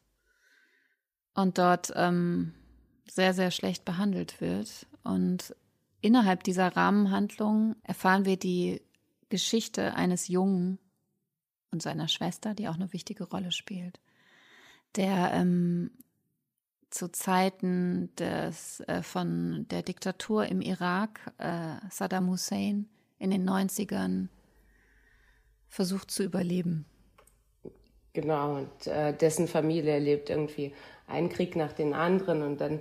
[1.36, 2.54] und dort ähm,
[3.06, 4.88] sehr, sehr schlecht behandelt wird.
[5.04, 5.56] Und
[6.02, 8.82] innerhalb dieser Rahmenhandlung erfahren wir die
[9.30, 10.80] Geschichte eines Jungen
[11.70, 14.00] und seiner Schwester, die auch eine wichtige Rolle spielt,
[14.96, 15.92] der ähm,
[16.90, 22.88] zu Zeiten des, äh, von der Diktatur im Irak, äh, Saddam Hussein
[23.20, 24.30] in den 90ern
[25.68, 26.86] versucht zu überleben.
[28.14, 30.74] Genau, und äh, dessen Familie erlebt irgendwie
[31.08, 32.80] einen Krieg nach dem anderen und dann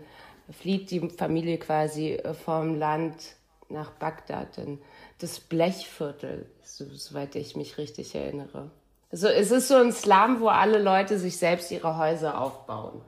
[0.51, 3.37] flieht die Familie quasi äh, vom Land
[3.69, 4.79] nach Bagdad, in
[5.19, 8.71] das Blechviertel, so, soweit ich mich richtig erinnere.
[9.11, 13.01] Also es ist so ein Slum, wo alle Leute sich selbst ihre Häuser aufbauen.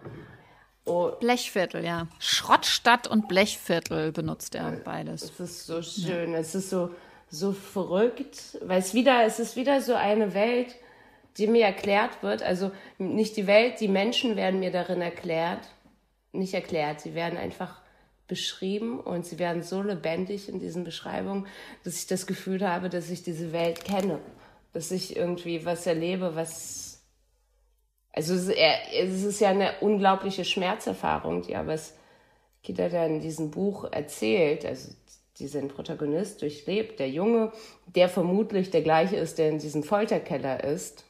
[0.89, 1.13] Oh.
[1.21, 2.07] Blechviertel, ja.
[2.19, 5.23] Schrottstadt und Blechviertel benutzt er beides.
[5.23, 6.39] Es ist so schön, ja.
[6.39, 6.91] es ist so,
[7.31, 10.75] so verrückt, weil es wieder, es ist wieder so eine Welt,
[11.37, 12.43] die mir erklärt wird.
[12.43, 15.61] Also nicht die Welt, die Menschen werden mir darin erklärt,
[16.33, 17.81] nicht erklärt, sie werden einfach
[18.27, 21.47] beschrieben und sie werden so lebendig in diesen Beschreibungen,
[21.85, 24.21] dass ich das Gefühl habe, dass ich diese Welt kenne,
[24.75, 26.88] dass ich irgendwie was erlebe, was
[28.19, 31.95] also es, es ist ja eine unglaubliche Schmerzerfahrung, die aber es
[32.65, 34.91] Kita da in diesem Buch erzählt, also
[35.39, 37.53] diesen Protagonist durchlebt, der Junge,
[37.87, 41.05] der vermutlich der gleiche ist, der in diesem Folterkeller ist.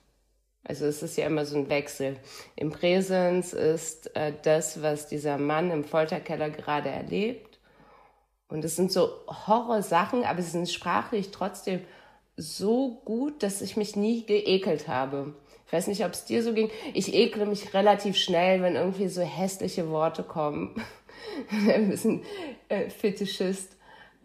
[0.64, 2.18] Also es ist ja immer so ein Wechsel.
[2.56, 7.58] Im Präsens ist äh, das, was dieser Mann im Folterkeller gerade erlebt.
[8.48, 11.80] Und es sind so Horrorsachen, aber sie sind sprachlich trotzdem
[12.36, 15.32] so gut, dass ich mich nie geekelt habe.
[15.68, 16.70] Ich weiß nicht, ob es dir so ging.
[16.94, 20.82] Ich ekle mich relativ schnell, wenn irgendwie so hässliche Worte kommen.
[21.68, 22.22] Ein bisschen
[22.70, 23.76] äh, Fetischist.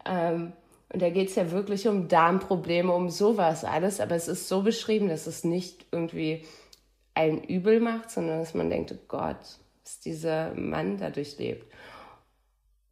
[0.06, 0.54] Ähm,
[0.88, 4.00] und da geht es ja wirklich um Darmprobleme, um sowas alles.
[4.00, 6.46] Aber es ist so beschrieben, dass es nicht irgendwie
[7.12, 9.36] ein Übel macht, sondern dass man denkt, oh Gott,
[9.82, 11.70] was dieser Mann dadurch lebt.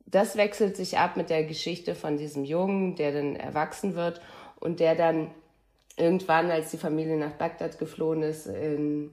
[0.05, 4.21] Das wechselt sich ab mit der Geschichte von diesem Jungen, der dann erwachsen wird
[4.61, 5.31] und der dann
[6.03, 9.11] irgendwann, als die Familie nach Bagdad geflohen ist, in,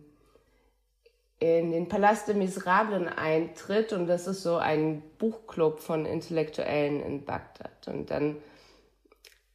[1.40, 3.94] in den Palast des Miserablen eintritt.
[3.94, 7.88] Und das ist so ein Buchclub von Intellektuellen in Bagdad.
[7.88, 8.38] Und dann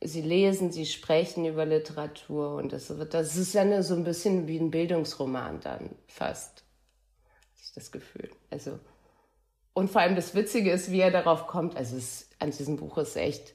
[0.05, 4.47] sie lesen, sie sprechen über Literatur und das wird, das ist ja so ein bisschen
[4.47, 6.64] wie ein Bildungsroman dann fast.
[7.62, 8.31] Ich das Gefühl.
[8.51, 8.79] Also,
[9.73, 11.77] und vor allem das Witzige ist, wie er darauf kommt.
[11.77, 13.55] Also es, an diesem Buch ist echt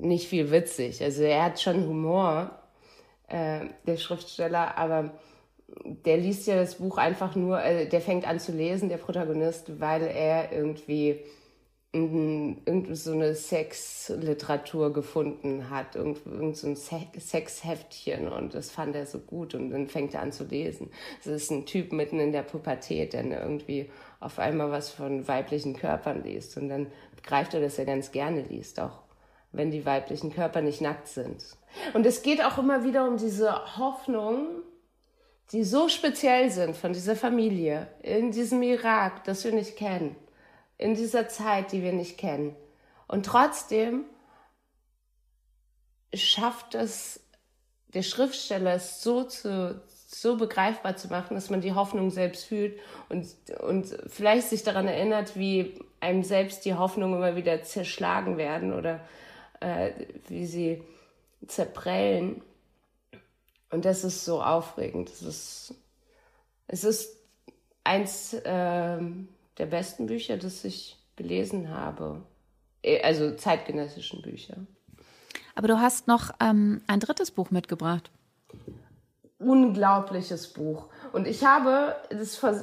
[0.00, 1.02] nicht viel witzig.
[1.02, 2.50] Also er hat schon Humor,
[3.28, 5.12] äh, der Schriftsteller, aber
[5.84, 9.80] der liest ja das Buch einfach nur, äh, der fängt an zu lesen, der Protagonist,
[9.80, 11.20] weil er irgendwie
[11.92, 19.06] irgend so eine Sexliteratur gefunden hat, irgend, irgend so ein Sexheftchen und das fand er
[19.06, 20.90] so gut und dann fängt er an zu lesen.
[21.24, 25.74] Das ist ein Typ mitten in der Pubertät, der irgendwie auf einmal was von weiblichen
[25.74, 26.86] Körpern liest und dann
[27.16, 29.00] begreift er, dass er ganz gerne liest, auch
[29.52, 31.44] wenn die weiblichen Körper nicht nackt sind.
[31.94, 34.46] Und es geht auch immer wieder um diese Hoffnung,
[35.52, 40.16] die so speziell sind von dieser Familie in diesem Irak, das wir nicht kennen
[40.80, 42.56] in dieser Zeit, die wir nicht kennen.
[43.06, 44.04] Und trotzdem
[46.14, 47.20] schafft es
[47.88, 52.78] der Schriftsteller, es so zu, so begreifbar zu machen, dass man die Hoffnung selbst fühlt
[53.10, 53.26] und,
[53.60, 59.00] und vielleicht sich daran erinnert, wie einem selbst die Hoffnung immer wieder zerschlagen werden oder
[59.60, 59.92] äh,
[60.28, 60.82] wie sie
[61.46, 62.42] zerprellen.
[63.70, 65.10] Und das ist so aufregend.
[65.10, 65.74] Das ist,
[66.66, 67.16] es ist
[67.84, 68.98] eins, äh,
[69.58, 72.22] der besten Bücher, das ich gelesen habe.
[72.82, 74.56] Äh, also zeitgenössischen Bücher.
[75.54, 78.10] Aber du hast noch ähm, ein drittes Buch mitgebracht.
[79.38, 80.86] Unglaubliches Buch.
[81.12, 82.62] Und ich habe das vor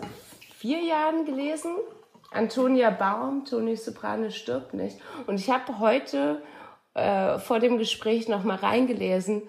[0.56, 1.72] vier Jahren gelesen.
[2.32, 5.00] Antonia Baum, Toni Soprano stirbt nicht.
[5.28, 6.42] Und ich habe heute
[6.98, 9.44] äh, vor dem Gespräch noch mal reingelesen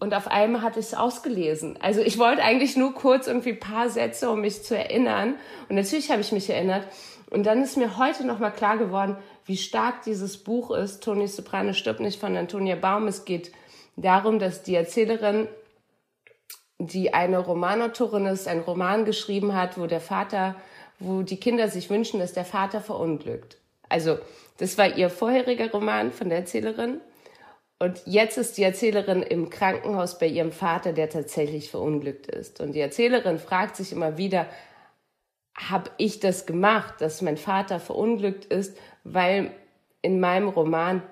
[0.00, 1.78] und auf einmal hatte ich es ausgelesen.
[1.80, 5.36] Also ich wollte eigentlich nur kurz irgendwie paar Sätze, um mich zu erinnern.
[5.68, 6.86] Und natürlich habe ich mich erinnert.
[7.30, 11.02] Und dann ist mir heute nochmal klar geworden, wie stark dieses Buch ist.
[11.02, 13.06] Toni Soprano stirbt nicht von Antonia Baum.
[13.06, 13.52] Es geht
[13.96, 15.48] darum, dass die Erzählerin,
[16.78, 20.56] die eine Romanautorin ist, einen Roman geschrieben hat, wo der Vater,
[20.98, 23.58] wo die Kinder sich wünschen, dass der Vater verunglückt.
[23.94, 24.18] Also
[24.58, 27.00] das war ihr vorheriger Roman von der Erzählerin.
[27.78, 32.60] Und jetzt ist die Erzählerin im Krankenhaus bei ihrem Vater, der tatsächlich verunglückt ist.
[32.60, 34.48] Und die Erzählerin fragt sich immer wieder,
[35.56, 39.52] habe ich das gemacht, dass mein Vater verunglückt ist, weil
[40.02, 41.04] in meinem Roman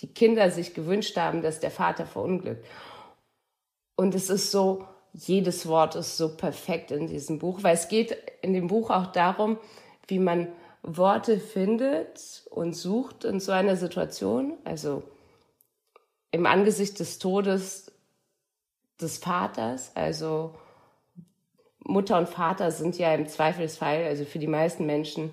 [0.00, 2.66] die Kinder sich gewünscht haben, dass der Vater verunglückt.
[3.94, 8.16] Und es ist so, jedes Wort ist so perfekt in diesem Buch, weil es geht
[8.42, 9.58] in dem Buch auch darum,
[10.08, 10.48] wie man
[10.86, 14.54] Worte findet und sucht in so einer Situation.
[14.64, 15.02] Also
[16.30, 17.92] im Angesicht des Todes
[19.00, 20.54] des Vaters, also
[21.80, 25.32] Mutter und Vater sind ja im Zweifelsfall, also für die meisten Menschen,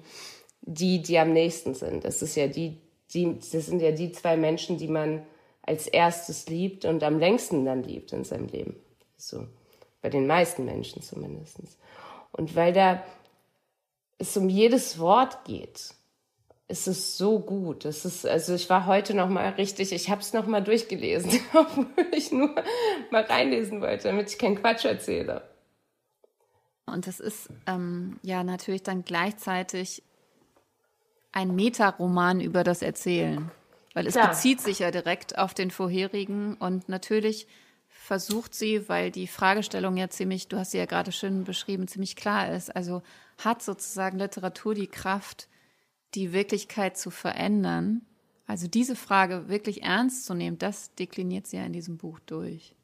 [0.62, 2.04] die, die am nächsten sind.
[2.04, 2.82] Das ist ja die,
[3.14, 5.26] die, das sind ja die zwei Menschen, die man
[5.62, 8.76] als erstes liebt und am längsten dann liebt in seinem Leben.
[9.18, 9.48] So.
[10.02, 11.60] Bei den meisten Menschen zumindest.
[12.34, 13.02] Und weil da
[14.18, 15.96] es um jedes Wort geht,
[16.68, 17.86] es ist so gut.
[17.86, 21.40] Es ist, also ich war heute noch mal richtig, ich habe es noch mal durchgelesen,
[21.54, 22.56] obwohl ich nur
[23.12, 25.48] mal reinlesen wollte, damit ich keinen Quatsch erzähle.
[26.86, 30.04] Und das ist ähm, ja natürlich dann gleichzeitig
[31.32, 33.52] ein Metaroman über das Erzählen,
[33.94, 34.28] weil es ja.
[34.28, 37.48] bezieht sich ja direkt auf den vorherigen und natürlich
[37.88, 42.16] versucht sie, weil die Fragestellung ja ziemlich, du hast sie ja gerade schön beschrieben, ziemlich
[42.16, 42.76] klar ist.
[42.76, 43.02] Also
[43.46, 45.48] hat sozusagen Literatur die Kraft,
[46.16, 48.02] die Wirklichkeit zu verändern?
[48.46, 52.76] Also diese Frage wirklich ernst zu nehmen, das dekliniert sie ja in diesem Buch durch.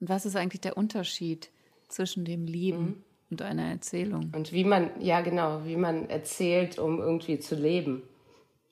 [0.00, 1.50] Und was ist eigentlich der Unterschied
[1.88, 3.04] zwischen dem Leben mhm.
[3.30, 4.32] und einer Erzählung?
[4.34, 8.02] Und wie man, ja genau, wie man erzählt, um irgendwie zu leben.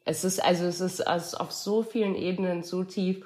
[0.04, 3.24] Es ist also es ist also auf so vielen Ebenen so tief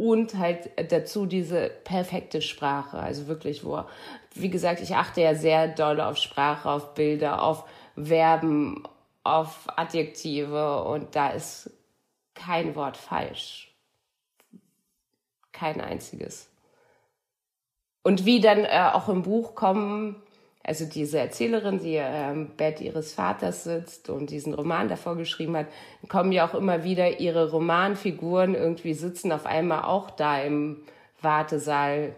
[0.00, 3.84] und halt dazu diese perfekte Sprache, also wirklich wo,
[4.32, 7.64] wie gesagt, ich achte ja sehr doll auf Sprache, auf Bilder, auf
[7.96, 8.82] Verben,
[9.24, 11.70] auf Adjektive und da ist
[12.32, 13.74] kein Wort falsch.
[15.52, 16.48] Kein einziges.
[18.02, 20.16] Und wie dann äh, auch im Buch kommen,
[20.62, 25.56] also diese Erzählerin, die äh, im Bett ihres Vaters sitzt und diesen Roman davor geschrieben
[25.56, 25.66] hat,
[26.08, 30.82] kommen ja auch immer wieder ihre Romanfiguren irgendwie sitzen auf einmal auch da im
[31.22, 32.14] Wartesaal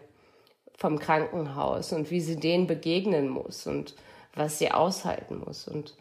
[0.77, 3.95] vom Krankenhaus und wie sie denen begegnen muss und
[4.35, 5.69] was sie aushalten muss.
[5.69, 5.97] Und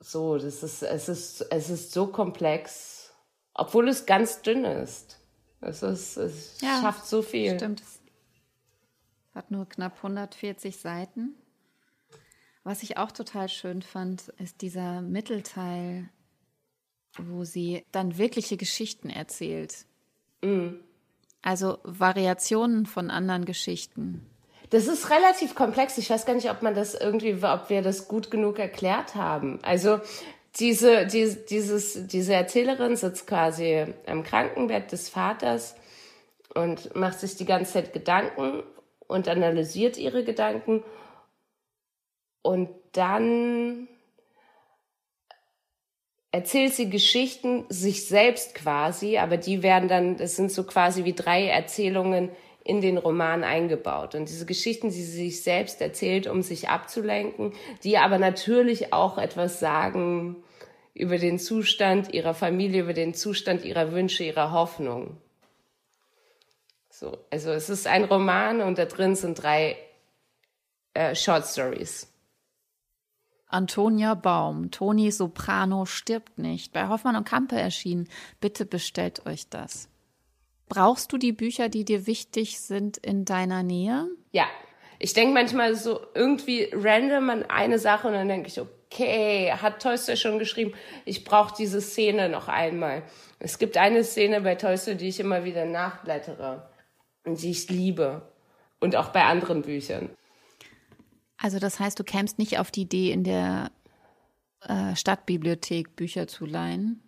[0.00, 3.04] so, das ist, es ist, es ist so komplex
[3.54, 5.18] obwohl es ganz dünn ist.
[5.60, 7.54] Es, ist, es ja, schafft so viel.
[7.54, 7.82] Stimmt.
[9.34, 11.34] Hat nur knapp 140 Seiten.
[12.62, 16.08] Was ich auch total schön fand, ist dieser Mittelteil,
[17.18, 19.86] wo sie dann wirkliche Geschichten erzählt.
[20.42, 20.80] Mhm.
[21.42, 24.26] Also Variationen von anderen Geschichten.
[24.70, 25.98] Das ist relativ komplex.
[25.98, 29.58] Ich weiß gar nicht, ob man das irgendwie, ob wir das gut genug erklärt haben.
[29.62, 30.00] Also
[30.56, 35.74] diese, die, dieses, diese Erzählerin sitzt quasi am Krankenbett des Vaters
[36.54, 38.62] und macht sich die ganze Zeit Gedanken
[39.08, 40.82] und analysiert ihre Gedanken.
[42.42, 43.88] Und dann
[46.30, 51.12] erzählt sie Geschichten sich selbst quasi, aber die werden dann, das sind so quasi wie
[51.12, 52.30] drei Erzählungen
[52.64, 54.14] in den Roman eingebaut.
[54.14, 57.52] Und diese Geschichten, die sie sich selbst erzählt, um sich abzulenken,
[57.84, 60.42] die aber natürlich auch etwas sagen
[60.94, 65.18] über den Zustand ihrer Familie, über den Zustand ihrer Wünsche, ihrer Hoffnung.
[67.04, 69.76] So, also es ist ein Roman und da drin sind drei
[70.94, 72.10] äh, Short Stories.
[73.46, 78.08] Antonia Baum, Toni Soprano stirbt nicht, bei Hoffmann und Kampe erschienen.
[78.40, 79.90] Bitte bestellt euch das.
[80.70, 84.08] Brauchst du die Bücher, die dir wichtig sind, in deiner Nähe?
[84.32, 84.46] Ja.
[84.98, 89.82] Ich denke manchmal so irgendwie random an eine Sache und dann denke ich, okay, hat
[89.82, 90.72] Tolstoy schon geschrieben,
[91.04, 93.02] ich brauche diese Szene noch einmal.
[93.40, 96.70] Es gibt eine Szene bei Tolstoy, die ich immer wieder nachblättere
[97.24, 98.22] die ich liebe.
[98.80, 100.10] Und auch bei anderen Büchern.
[101.38, 103.70] Also das heißt, du kämst nicht auf die Idee, in der
[104.68, 107.02] äh, Stadtbibliothek Bücher zu leihen?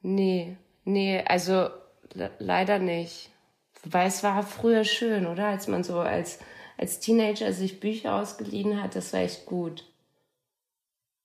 [0.00, 1.68] Nee, nee, also
[2.38, 3.30] leider nicht.
[3.82, 5.46] Wobei es war früher schön, oder?
[5.46, 6.38] Als man so als,
[6.78, 9.88] als Teenager sich Bücher ausgeliehen hat, das war echt gut.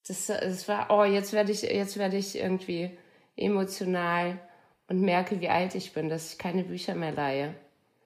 [0.07, 2.97] Das, das war, oh, jetzt werde ich, jetzt werde ich irgendwie
[3.35, 4.39] emotional
[4.87, 7.53] und merke, wie alt ich bin, dass ich keine Bücher mehr leihe.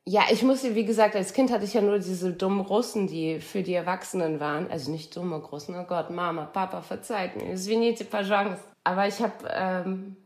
[0.09, 3.40] Ja, ich musste, wie gesagt, als Kind hatte ich ja nur diese dummen Russen, die
[3.40, 4.70] für die Erwachsenen waren.
[4.70, 8.62] Also nicht dumme Russen, oh Gott, Mama, Papa, verzeiht mir, извините, пожалуйста.
[8.85, 10.16] Aber ich habe, ähm,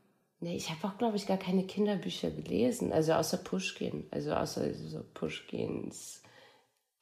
[0.40, 2.92] nee, ich habe auch, glaube ich, gar keine Kinderbücher gelesen.
[2.92, 6.20] Also außer Pushkin, also außer so Pushkins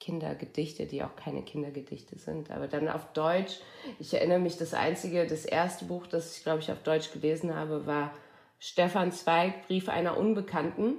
[0.01, 2.51] Kindergedichte, die auch keine Kindergedichte sind.
[2.51, 3.57] Aber dann auf Deutsch,
[3.99, 7.55] ich erinnere mich, das einzige, das erste Buch, das ich, glaube ich, auf Deutsch gelesen
[7.55, 8.13] habe, war
[8.61, 10.95] Stefan Zweig, Brief einer Unbekannten.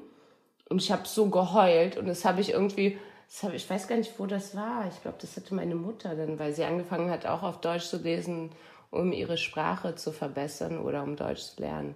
[0.68, 2.98] Und ich habe so geheult und das habe ich irgendwie,
[3.42, 4.88] hab, ich weiß gar nicht, wo das war.
[4.88, 7.98] Ich glaube, das hatte meine Mutter dann, weil sie angefangen hat, auch auf Deutsch zu
[7.98, 8.50] lesen,
[8.90, 11.94] um ihre Sprache zu verbessern oder um Deutsch zu lernen.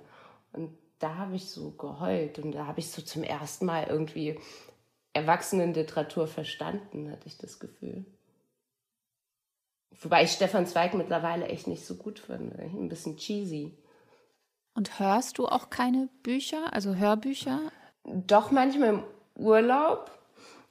[0.52, 4.38] Und da habe ich so geheult und da habe ich so zum ersten Mal irgendwie
[5.12, 8.04] Erwachsenenliteratur verstanden, hatte ich das Gefühl.
[10.00, 12.58] Wobei ich Stefan Zweig mittlerweile echt nicht so gut finde.
[12.58, 13.76] Ein bisschen cheesy.
[14.74, 17.72] Und hörst du auch keine Bücher, also Hörbücher?
[18.26, 19.02] Doch manchmal im
[19.36, 20.10] Urlaub,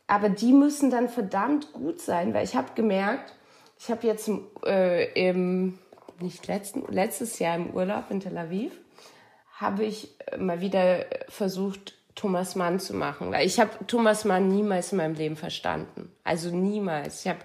[0.07, 3.33] aber die müssen dann verdammt gut sein, weil ich habe gemerkt,
[3.79, 5.77] ich habe jetzt im, äh, im
[6.19, 8.71] nicht letzten, letztes Jahr im Urlaub in Tel Aviv,
[9.59, 13.31] habe ich mal wieder versucht, Thomas Mann zu machen.
[13.31, 16.11] Weil ich habe Thomas Mann niemals in meinem Leben verstanden.
[16.23, 17.23] Also niemals.
[17.23, 17.37] Ich hab,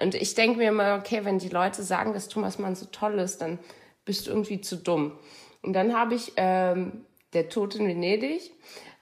[0.00, 3.18] und ich denke mir immer, okay, wenn die Leute sagen, dass Thomas Mann so toll
[3.18, 3.58] ist, dann
[4.04, 5.18] bist du irgendwie zu dumm.
[5.62, 8.52] Und dann habe ich ähm, Der Tod in Venedig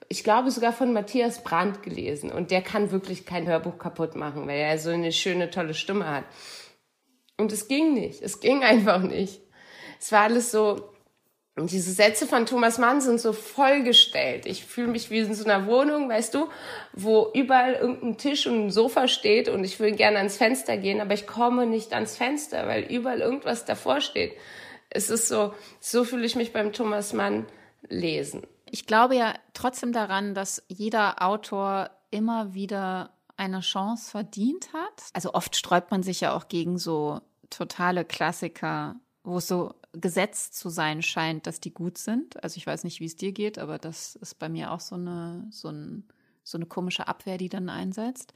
[0.09, 2.31] ich glaube sogar von Matthias Brandt gelesen.
[2.31, 6.09] Und der kann wirklich kein Hörbuch kaputt machen, weil er so eine schöne, tolle Stimme
[6.09, 6.23] hat.
[7.37, 8.21] Und es ging nicht.
[8.21, 9.41] Es ging einfach nicht.
[9.99, 10.91] Es war alles so,
[11.57, 14.45] und diese Sätze von Thomas Mann sind so vollgestellt.
[14.45, 16.49] Ich fühle mich wie in so einer Wohnung, weißt du,
[16.93, 21.01] wo überall irgendein Tisch und ein Sofa steht und ich will gerne ans Fenster gehen,
[21.01, 24.33] aber ich komme nicht ans Fenster, weil überall irgendwas davor steht.
[24.91, 27.47] Es ist so, so fühle ich mich beim Thomas Mann
[27.89, 28.45] lesen.
[28.71, 35.03] Ich glaube ja trotzdem daran, dass jeder Autor immer wieder eine Chance verdient hat.
[35.13, 40.55] Also oft sträubt man sich ja auch gegen so totale Klassiker, wo es so gesetzt
[40.57, 42.41] zu sein scheint, dass die gut sind.
[42.43, 44.95] Also ich weiß nicht, wie es dir geht, aber das ist bei mir auch so
[44.95, 46.07] eine, so, ein,
[46.43, 48.33] so eine komische Abwehr, die dann einsetzt.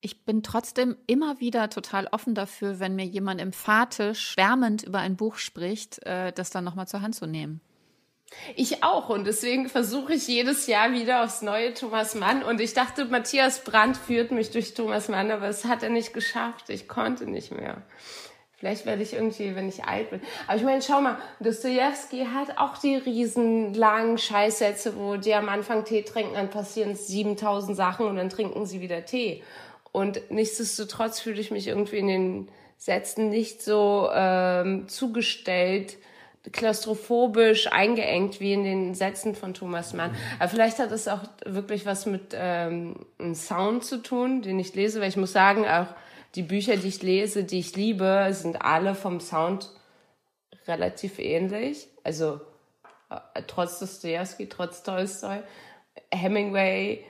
[0.00, 5.16] Ich bin trotzdem immer wieder total offen dafür, wenn mir jemand emphatisch, schwärmend über ein
[5.16, 7.60] Buch spricht, äh, das dann nochmal zur Hand zu nehmen.
[8.56, 12.74] Ich auch und deswegen versuche ich jedes Jahr wieder aufs neue Thomas Mann und ich
[12.74, 16.68] dachte, Matthias Brandt führt mich durch Thomas Mann, aber es hat er nicht geschafft.
[16.68, 17.82] Ich konnte nicht mehr.
[18.56, 20.22] Vielleicht werde ich irgendwie, wenn ich alt bin.
[20.46, 25.48] Aber ich meine, schau mal, Dostoevsky hat auch die riesen langen Scheißsätze, wo die am
[25.48, 29.42] Anfang Tee trinken, dann passieren 7000 Sachen und dann trinken sie wieder Tee.
[29.92, 35.98] Und nichtsdestotrotz fühle ich mich irgendwie in den Sätzen nicht so ähm, zugestellt,
[36.52, 40.14] klaustrophobisch eingeengt wie in den Sätzen von Thomas Mann.
[40.38, 44.74] Aber vielleicht hat es auch wirklich was mit ähm, einem Sound zu tun, den ich
[44.74, 45.86] lese, weil ich muss sagen, auch
[46.34, 49.70] die Bücher, die ich lese, die ich liebe, sind alle vom Sound
[50.66, 51.88] relativ ähnlich.
[52.02, 52.40] Also
[53.10, 55.42] äh, trotz Dostoevsky, trotz Tolstoi,
[56.10, 57.04] Hemingway,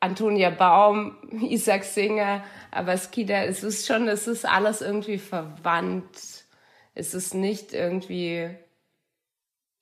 [0.00, 6.44] Antonia Baum, Isaac Singer, aber Skida, es ist schon, es ist alles irgendwie verwandt.
[6.94, 8.50] Es ist nicht irgendwie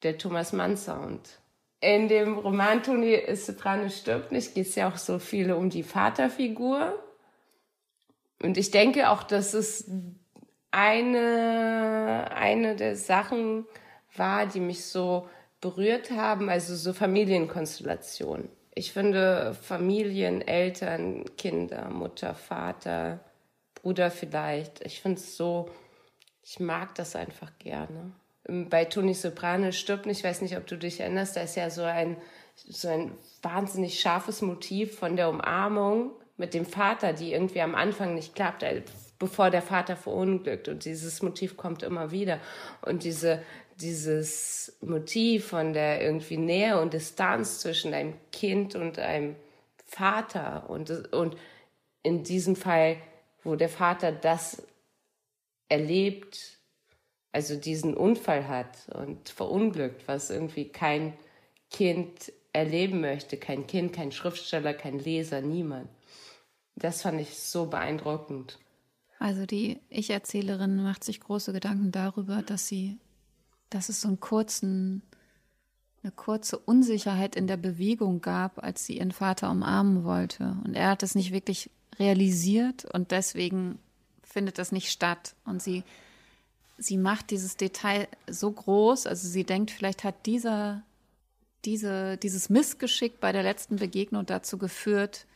[0.03, 1.41] der Thomas Mann Sound.
[1.81, 5.85] In dem Roman Toni Soprano stirbt nicht geht es ja auch so viel um die
[5.85, 6.99] Vaterfigur.
[8.43, 9.91] Und ich denke auch, dass es
[10.71, 13.67] eine, eine der Sachen
[14.17, 15.29] war, die mich so
[15.61, 18.49] berührt haben, also so Familienkonstellationen.
[18.75, 23.21] Ich finde Familien, Eltern, Kinder, Mutter, Vater,
[23.75, 25.69] Bruder vielleicht, ich finde es so,
[26.49, 28.13] ich mag das einfach gerne.
[28.47, 31.69] Bei Toni Soprano stirbt nicht, ich weiß nicht, ob du dich erinnerst, da ist ja
[31.69, 32.17] so ein,
[32.57, 38.15] so ein wahnsinnig scharfes Motiv von der Umarmung mit dem Vater, die irgendwie am Anfang
[38.15, 38.81] nicht klappt, äh,
[39.19, 40.69] bevor der Vater verunglückt.
[40.69, 42.41] Und dieses Motiv kommt immer wieder.
[42.81, 43.43] Und diese,
[43.79, 49.37] dieses Motiv von der irgendwie Nähe und Distanz zwischen einem Kind und einem
[49.85, 51.37] Vater und, und
[52.03, 52.97] in diesem Fall,
[53.45, 54.63] wo der Vater das
[55.69, 56.59] erlebt,
[57.33, 61.15] also diesen Unfall hat und verunglückt, was irgendwie kein
[61.71, 65.89] Kind erleben möchte, kein Kind, kein Schriftsteller, kein Leser, niemand.
[66.77, 68.59] Das fand ich so beeindruckend.
[69.19, 72.99] Also die Ich-Erzählerin macht sich große Gedanken darüber, dass sie,
[73.69, 75.03] dass es so einen kurzen,
[76.03, 80.57] eine kurze Unsicherheit in der Bewegung gab, als sie ihren Vater umarmen wollte.
[80.65, 83.81] Und er hat es nicht wirklich realisiert und deswegen
[84.29, 85.35] findet das nicht statt.
[85.45, 85.83] Und sie,
[86.77, 90.83] sie macht dieses Detail so groß, also sie denkt, vielleicht hat dieser,
[91.65, 95.27] diese, dieses Missgeschick bei der letzten Begegnung dazu geführt,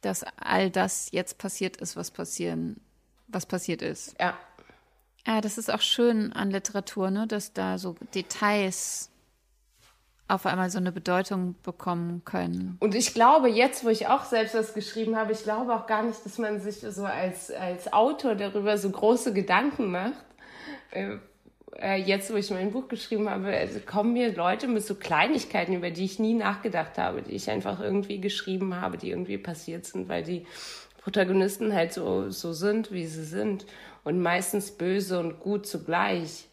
[0.00, 2.80] dass all das jetzt passiert ist, was passieren,
[3.26, 4.14] was passiert ist.
[4.20, 4.38] Ja.
[5.26, 9.10] Ja, das ist auch schön an Literatur, ne, dass da so Details
[10.28, 12.76] auf einmal so eine Bedeutung bekommen können.
[12.80, 16.02] Und ich glaube, jetzt, wo ich auch selbst was geschrieben habe, ich glaube auch gar
[16.02, 20.24] nicht, dass man sich so als, als Autor darüber so große Gedanken macht.
[20.90, 21.16] Äh,
[21.80, 25.74] äh, jetzt, wo ich mein Buch geschrieben habe, also kommen mir Leute mit so Kleinigkeiten,
[25.74, 29.86] über die ich nie nachgedacht habe, die ich einfach irgendwie geschrieben habe, die irgendwie passiert
[29.86, 30.46] sind, weil die
[31.00, 33.64] Protagonisten halt so, so sind, wie sie sind
[34.04, 36.48] und meistens böse und gut zugleich.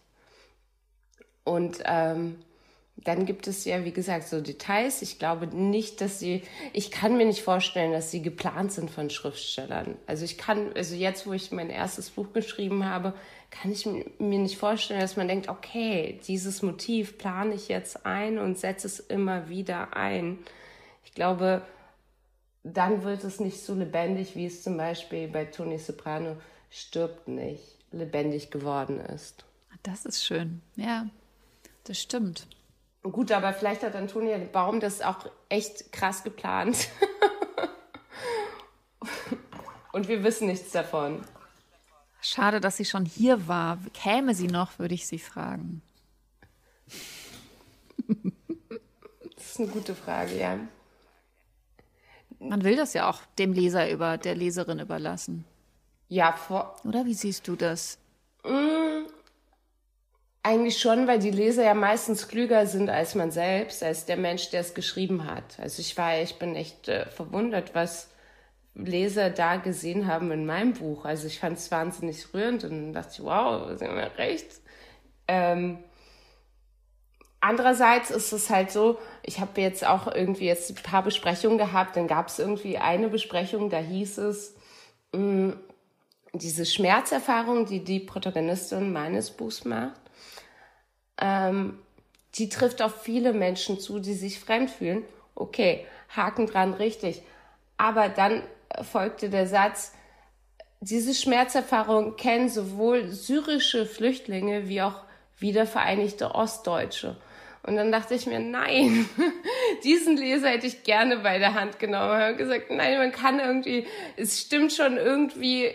[1.43, 2.38] Und ähm,
[2.98, 5.02] dann gibt es ja, wie gesagt, so Details.
[5.02, 6.43] Ich glaube nicht, dass sie,
[6.74, 9.98] ich kann mir nicht vorstellen, dass sie geplant sind von Schriftstellern.
[10.08, 13.14] Also ich kann, also jetzt, wo ich mein erstes Buch geschrieben habe,
[13.52, 18.39] kann ich mir nicht vorstellen, dass man denkt, okay, dieses Motiv plane ich jetzt ein
[18.39, 20.39] und setze es immer wieder ein.
[21.04, 21.62] Ich glaube,
[22.64, 26.38] dann wird es nicht so lebendig, wie es zum Beispiel bei Tony Soprano
[26.70, 29.46] stirbt nicht lebendig geworden ist.
[29.84, 30.62] Das ist schön.
[30.76, 31.08] Ja,
[31.84, 32.48] das stimmt.
[33.12, 36.89] Gut, aber vielleicht hat Antonia Baum das auch echt krass geplant.
[39.93, 41.24] Und wir wissen nichts davon.
[42.20, 43.78] Schade, dass sie schon hier war.
[43.93, 45.84] Käme sie noch, würde ich sie fragen.
[49.36, 50.58] Das ist eine gute Frage, ja.
[52.39, 55.45] Man will das ja auch dem Leser über, der Leserin überlassen.
[56.10, 56.76] Ja, vor.
[56.84, 57.99] Oder wie siehst du das?
[60.46, 64.52] Eigentlich schon, weil die Leser ja meistens klüger sind als man selbst, als der Mensch,
[64.52, 65.60] der es geschrieben hat.
[65.60, 68.12] Also ich war, ich bin echt äh, verwundert, was
[68.76, 71.04] Leser da gesehen haben in meinem Buch.
[71.04, 74.46] Also ich fand es wahnsinnig rührend und dachte wow, sie haben ja recht.
[75.28, 75.80] Ähm,
[77.41, 81.96] andererseits ist es halt so, ich habe jetzt auch irgendwie jetzt ein paar Besprechungen gehabt,
[81.96, 84.56] dann gab es irgendwie eine Besprechung, da hieß es,
[85.12, 85.60] mh, mm,
[86.34, 90.05] diese Schmerzerfahrung, die die Protagonistin meines Buchs macht,
[91.20, 91.80] ähm,
[92.36, 95.03] die trifft auf viele Menschen zu, die sich fremd fühlen.
[95.36, 95.86] Okay,
[96.16, 97.22] Haken dran, richtig.
[97.78, 98.43] Aber dann
[98.84, 99.93] folgte der Satz,
[100.82, 105.03] diese Schmerzerfahrung kennen sowohl syrische Flüchtlinge wie auch
[105.39, 107.18] wiedervereinigte Ostdeutsche.
[107.63, 109.09] Und dann dachte ich mir, nein,
[109.84, 112.16] diesen Leser hätte ich gerne bei der Hand genommen.
[112.16, 113.88] Ich habe gesagt, nein, man kann irgendwie,
[114.18, 115.72] es stimmt schon irgendwie,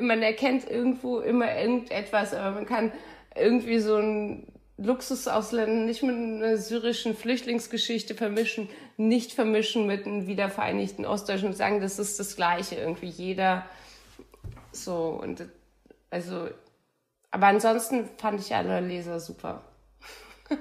[0.00, 2.92] man erkennt irgendwo immer irgendetwas, aber man kann
[3.36, 4.46] irgendwie so ein
[4.76, 11.80] Luxusausländer nicht mit einer syrischen Flüchtlingsgeschichte vermischen, nicht vermischen mit einem wiedervereinigten Ostdeutschen und sagen,
[11.80, 12.76] das ist das Gleiche.
[12.76, 13.66] Irgendwie jeder
[14.72, 15.48] so und
[16.10, 16.48] also,
[17.30, 19.64] aber ansonsten fand ich alle Leser super.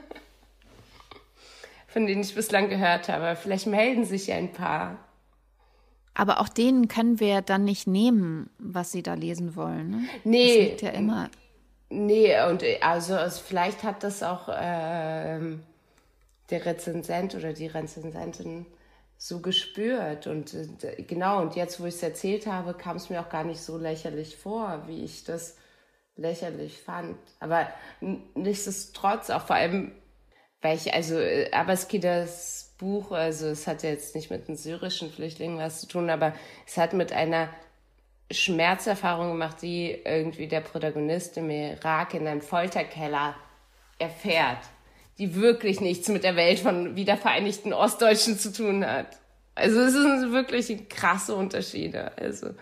[1.93, 3.36] von denen ich bislang gehört habe.
[3.36, 4.97] Vielleicht melden sich ja ein paar.
[6.16, 9.89] Aber auch denen können wir dann nicht nehmen, was sie da lesen wollen.
[9.91, 10.05] Ne?
[10.24, 10.47] Nee.
[10.47, 11.30] Das liegt ja immer.
[11.95, 15.39] Nee, und also, also vielleicht hat das auch äh,
[16.49, 18.65] der Rezensent oder die Rezensentin
[19.15, 20.25] so gespürt.
[20.25, 23.43] Und äh, genau, und jetzt, wo ich es erzählt habe, kam es mir auch gar
[23.43, 25.55] nicht so lächerlich vor, wie ich das
[26.15, 27.15] lächerlich fand.
[27.39, 27.67] Aber
[28.01, 29.91] nichtsdestotrotz, auch vor allem,
[30.61, 35.11] weil ich, also äh, Abaskidas Buch, also es hat ja jetzt nicht mit den syrischen
[35.11, 36.33] Flüchtlingen was zu tun, aber
[36.65, 37.49] es hat mit einer
[38.32, 43.36] Schmerzerfahrung gemacht, die irgendwie der Protagonist im Irak in einem Folterkeller
[43.99, 44.59] erfährt
[45.17, 49.19] die wirklich nichts mit der Welt von wiedervereinigten Ostdeutschen zu tun hat.
[49.55, 52.11] Also es sind wirklich krasse Unterschiede.
[52.17, 52.55] Also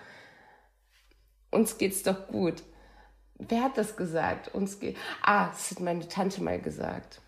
[1.50, 2.64] uns geht's doch gut.
[3.36, 4.54] Wer hat das gesagt?
[4.54, 4.98] Uns geht.
[5.22, 7.22] Ah, das hat meine Tante mal gesagt.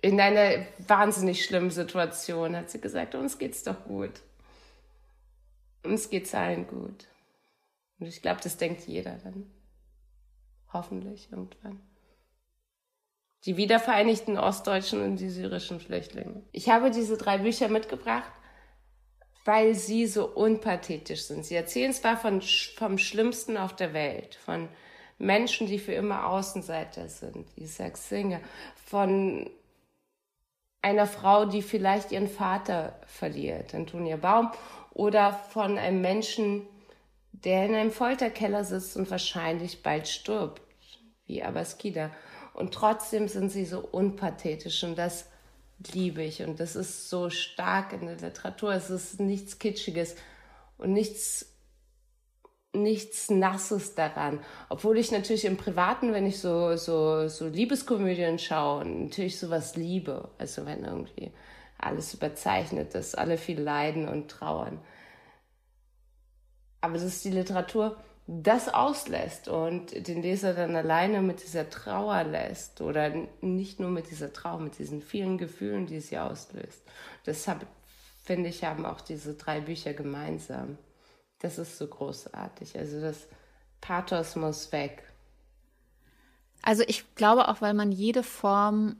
[0.00, 4.20] In einer wahnsinnig schlimmen Situation hat sie gesagt, uns geht's doch gut.
[5.84, 7.06] Uns geht's allen gut.
[8.02, 9.50] Und ich glaube, das denkt jeder dann.
[10.72, 11.80] Hoffentlich irgendwann
[13.44, 16.42] die wiedervereinigten Ostdeutschen und die syrischen Flüchtlinge.
[16.52, 18.30] Ich habe diese drei Bücher mitgebracht,
[19.44, 21.44] weil sie so unpathetisch sind.
[21.44, 24.68] Sie erzählen zwar von, vom Schlimmsten auf der Welt, von
[25.18, 28.40] Menschen, die für immer Außenseiter sind, Isaac Singer,
[28.76, 29.50] von
[30.80, 34.52] einer Frau, die vielleicht ihren Vater verliert, Antonia Baum,
[34.92, 36.66] oder von einem Menschen,
[37.32, 40.62] der in einem Folterkeller sitzt und wahrscheinlich bald stirbt,
[41.26, 42.10] wie Abaskida.
[42.54, 45.28] Und trotzdem sind sie so unpathetisch und das
[45.92, 46.42] liebe ich.
[46.42, 48.72] Und das ist so stark in der Literatur.
[48.72, 50.16] Es ist nichts Kitschiges
[50.78, 51.54] und nichts,
[52.72, 54.40] nichts Nasses daran.
[54.68, 60.30] Obwohl ich natürlich im Privaten, wenn ich so, so, so Liebeskomödien schaue, natürlich sowas liebe.
[60.38, 61.32] Also wenn irgendwie
[61.78, 64.78] alles überzeichnet ist, alle viel leiden und trauern.
[66.82, 72.24] Aber das ist die Literatur, das auslässt und den Leser dann alleine mit dieser Trauer
[72.24, 76.82] lässt oder nicht nur mit dieser Trauer, mit diesen vielen Gefühlen, die sie auslöst.
[77.26, 77.66] Deshalb
[78.22, 80.78] finde ich, haben auch diese drei Bücher gemeinsam.
[81.40, 82.78] Das ist so großartig.
[82.78, 83.26] Also das
[83.80, 85.02] Pathos muss weg.
[86.62, 88.96] Also ich glaube auch, weil man jede Form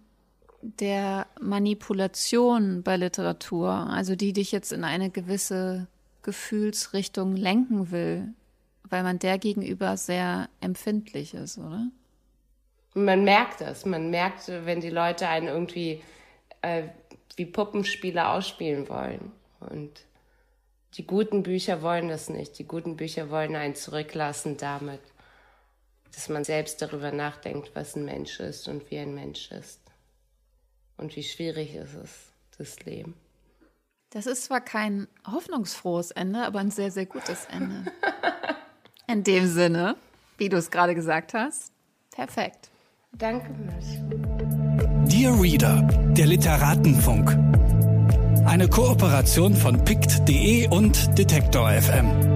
[0.62, 5.86] der Manipulation bei Literatur, also die dich jetzt in eine gewisse
[6.22, 8.28] Gefühlsrichtung lenken will,
[8.88, 11.88] weil man der gegenüber sehr empfindlich ist, oder?
[12.94, 13.86] Man merkt das.
[13.86, 16.02] Man merkt, wenn die Leute einen irgendwie
[16.60, 16.84] äh,
[17.36, 19.32] wie Puppenspieler ausspielen wollen.
[19.60, 20.04] Und
[20.94, 22.58] die guten Bücher wollen das nicht.
[22.58, 25.00] Die guten Bücher wollen einen zurücklassen damit,
[26.14, 29.80] dass man selbst darüber nachdenkt, was ein Mensch ist und wie ein Mensch ist.
[30.98, 33.14] Und wie schwierig ist es, das Leben.
[34.12, 37.90] Das ist zwar kein hoffnungsfrohes Ende, aber ein sehr, sehr gutes Ende.
[39.06, 39.96] In dem Sinne,
[40.36, 41.72] wie du es gerade gesagt hast,
[42.10, 42.68] perfekt.
[43.12, 43.96] Danke, Miss.
[45.10, 45.82] Dear Reader,
[46.14, 47.30] der Literatenfunk.
[48.44, 52.31] Eine Kooperation von pict.de und Detektor FM.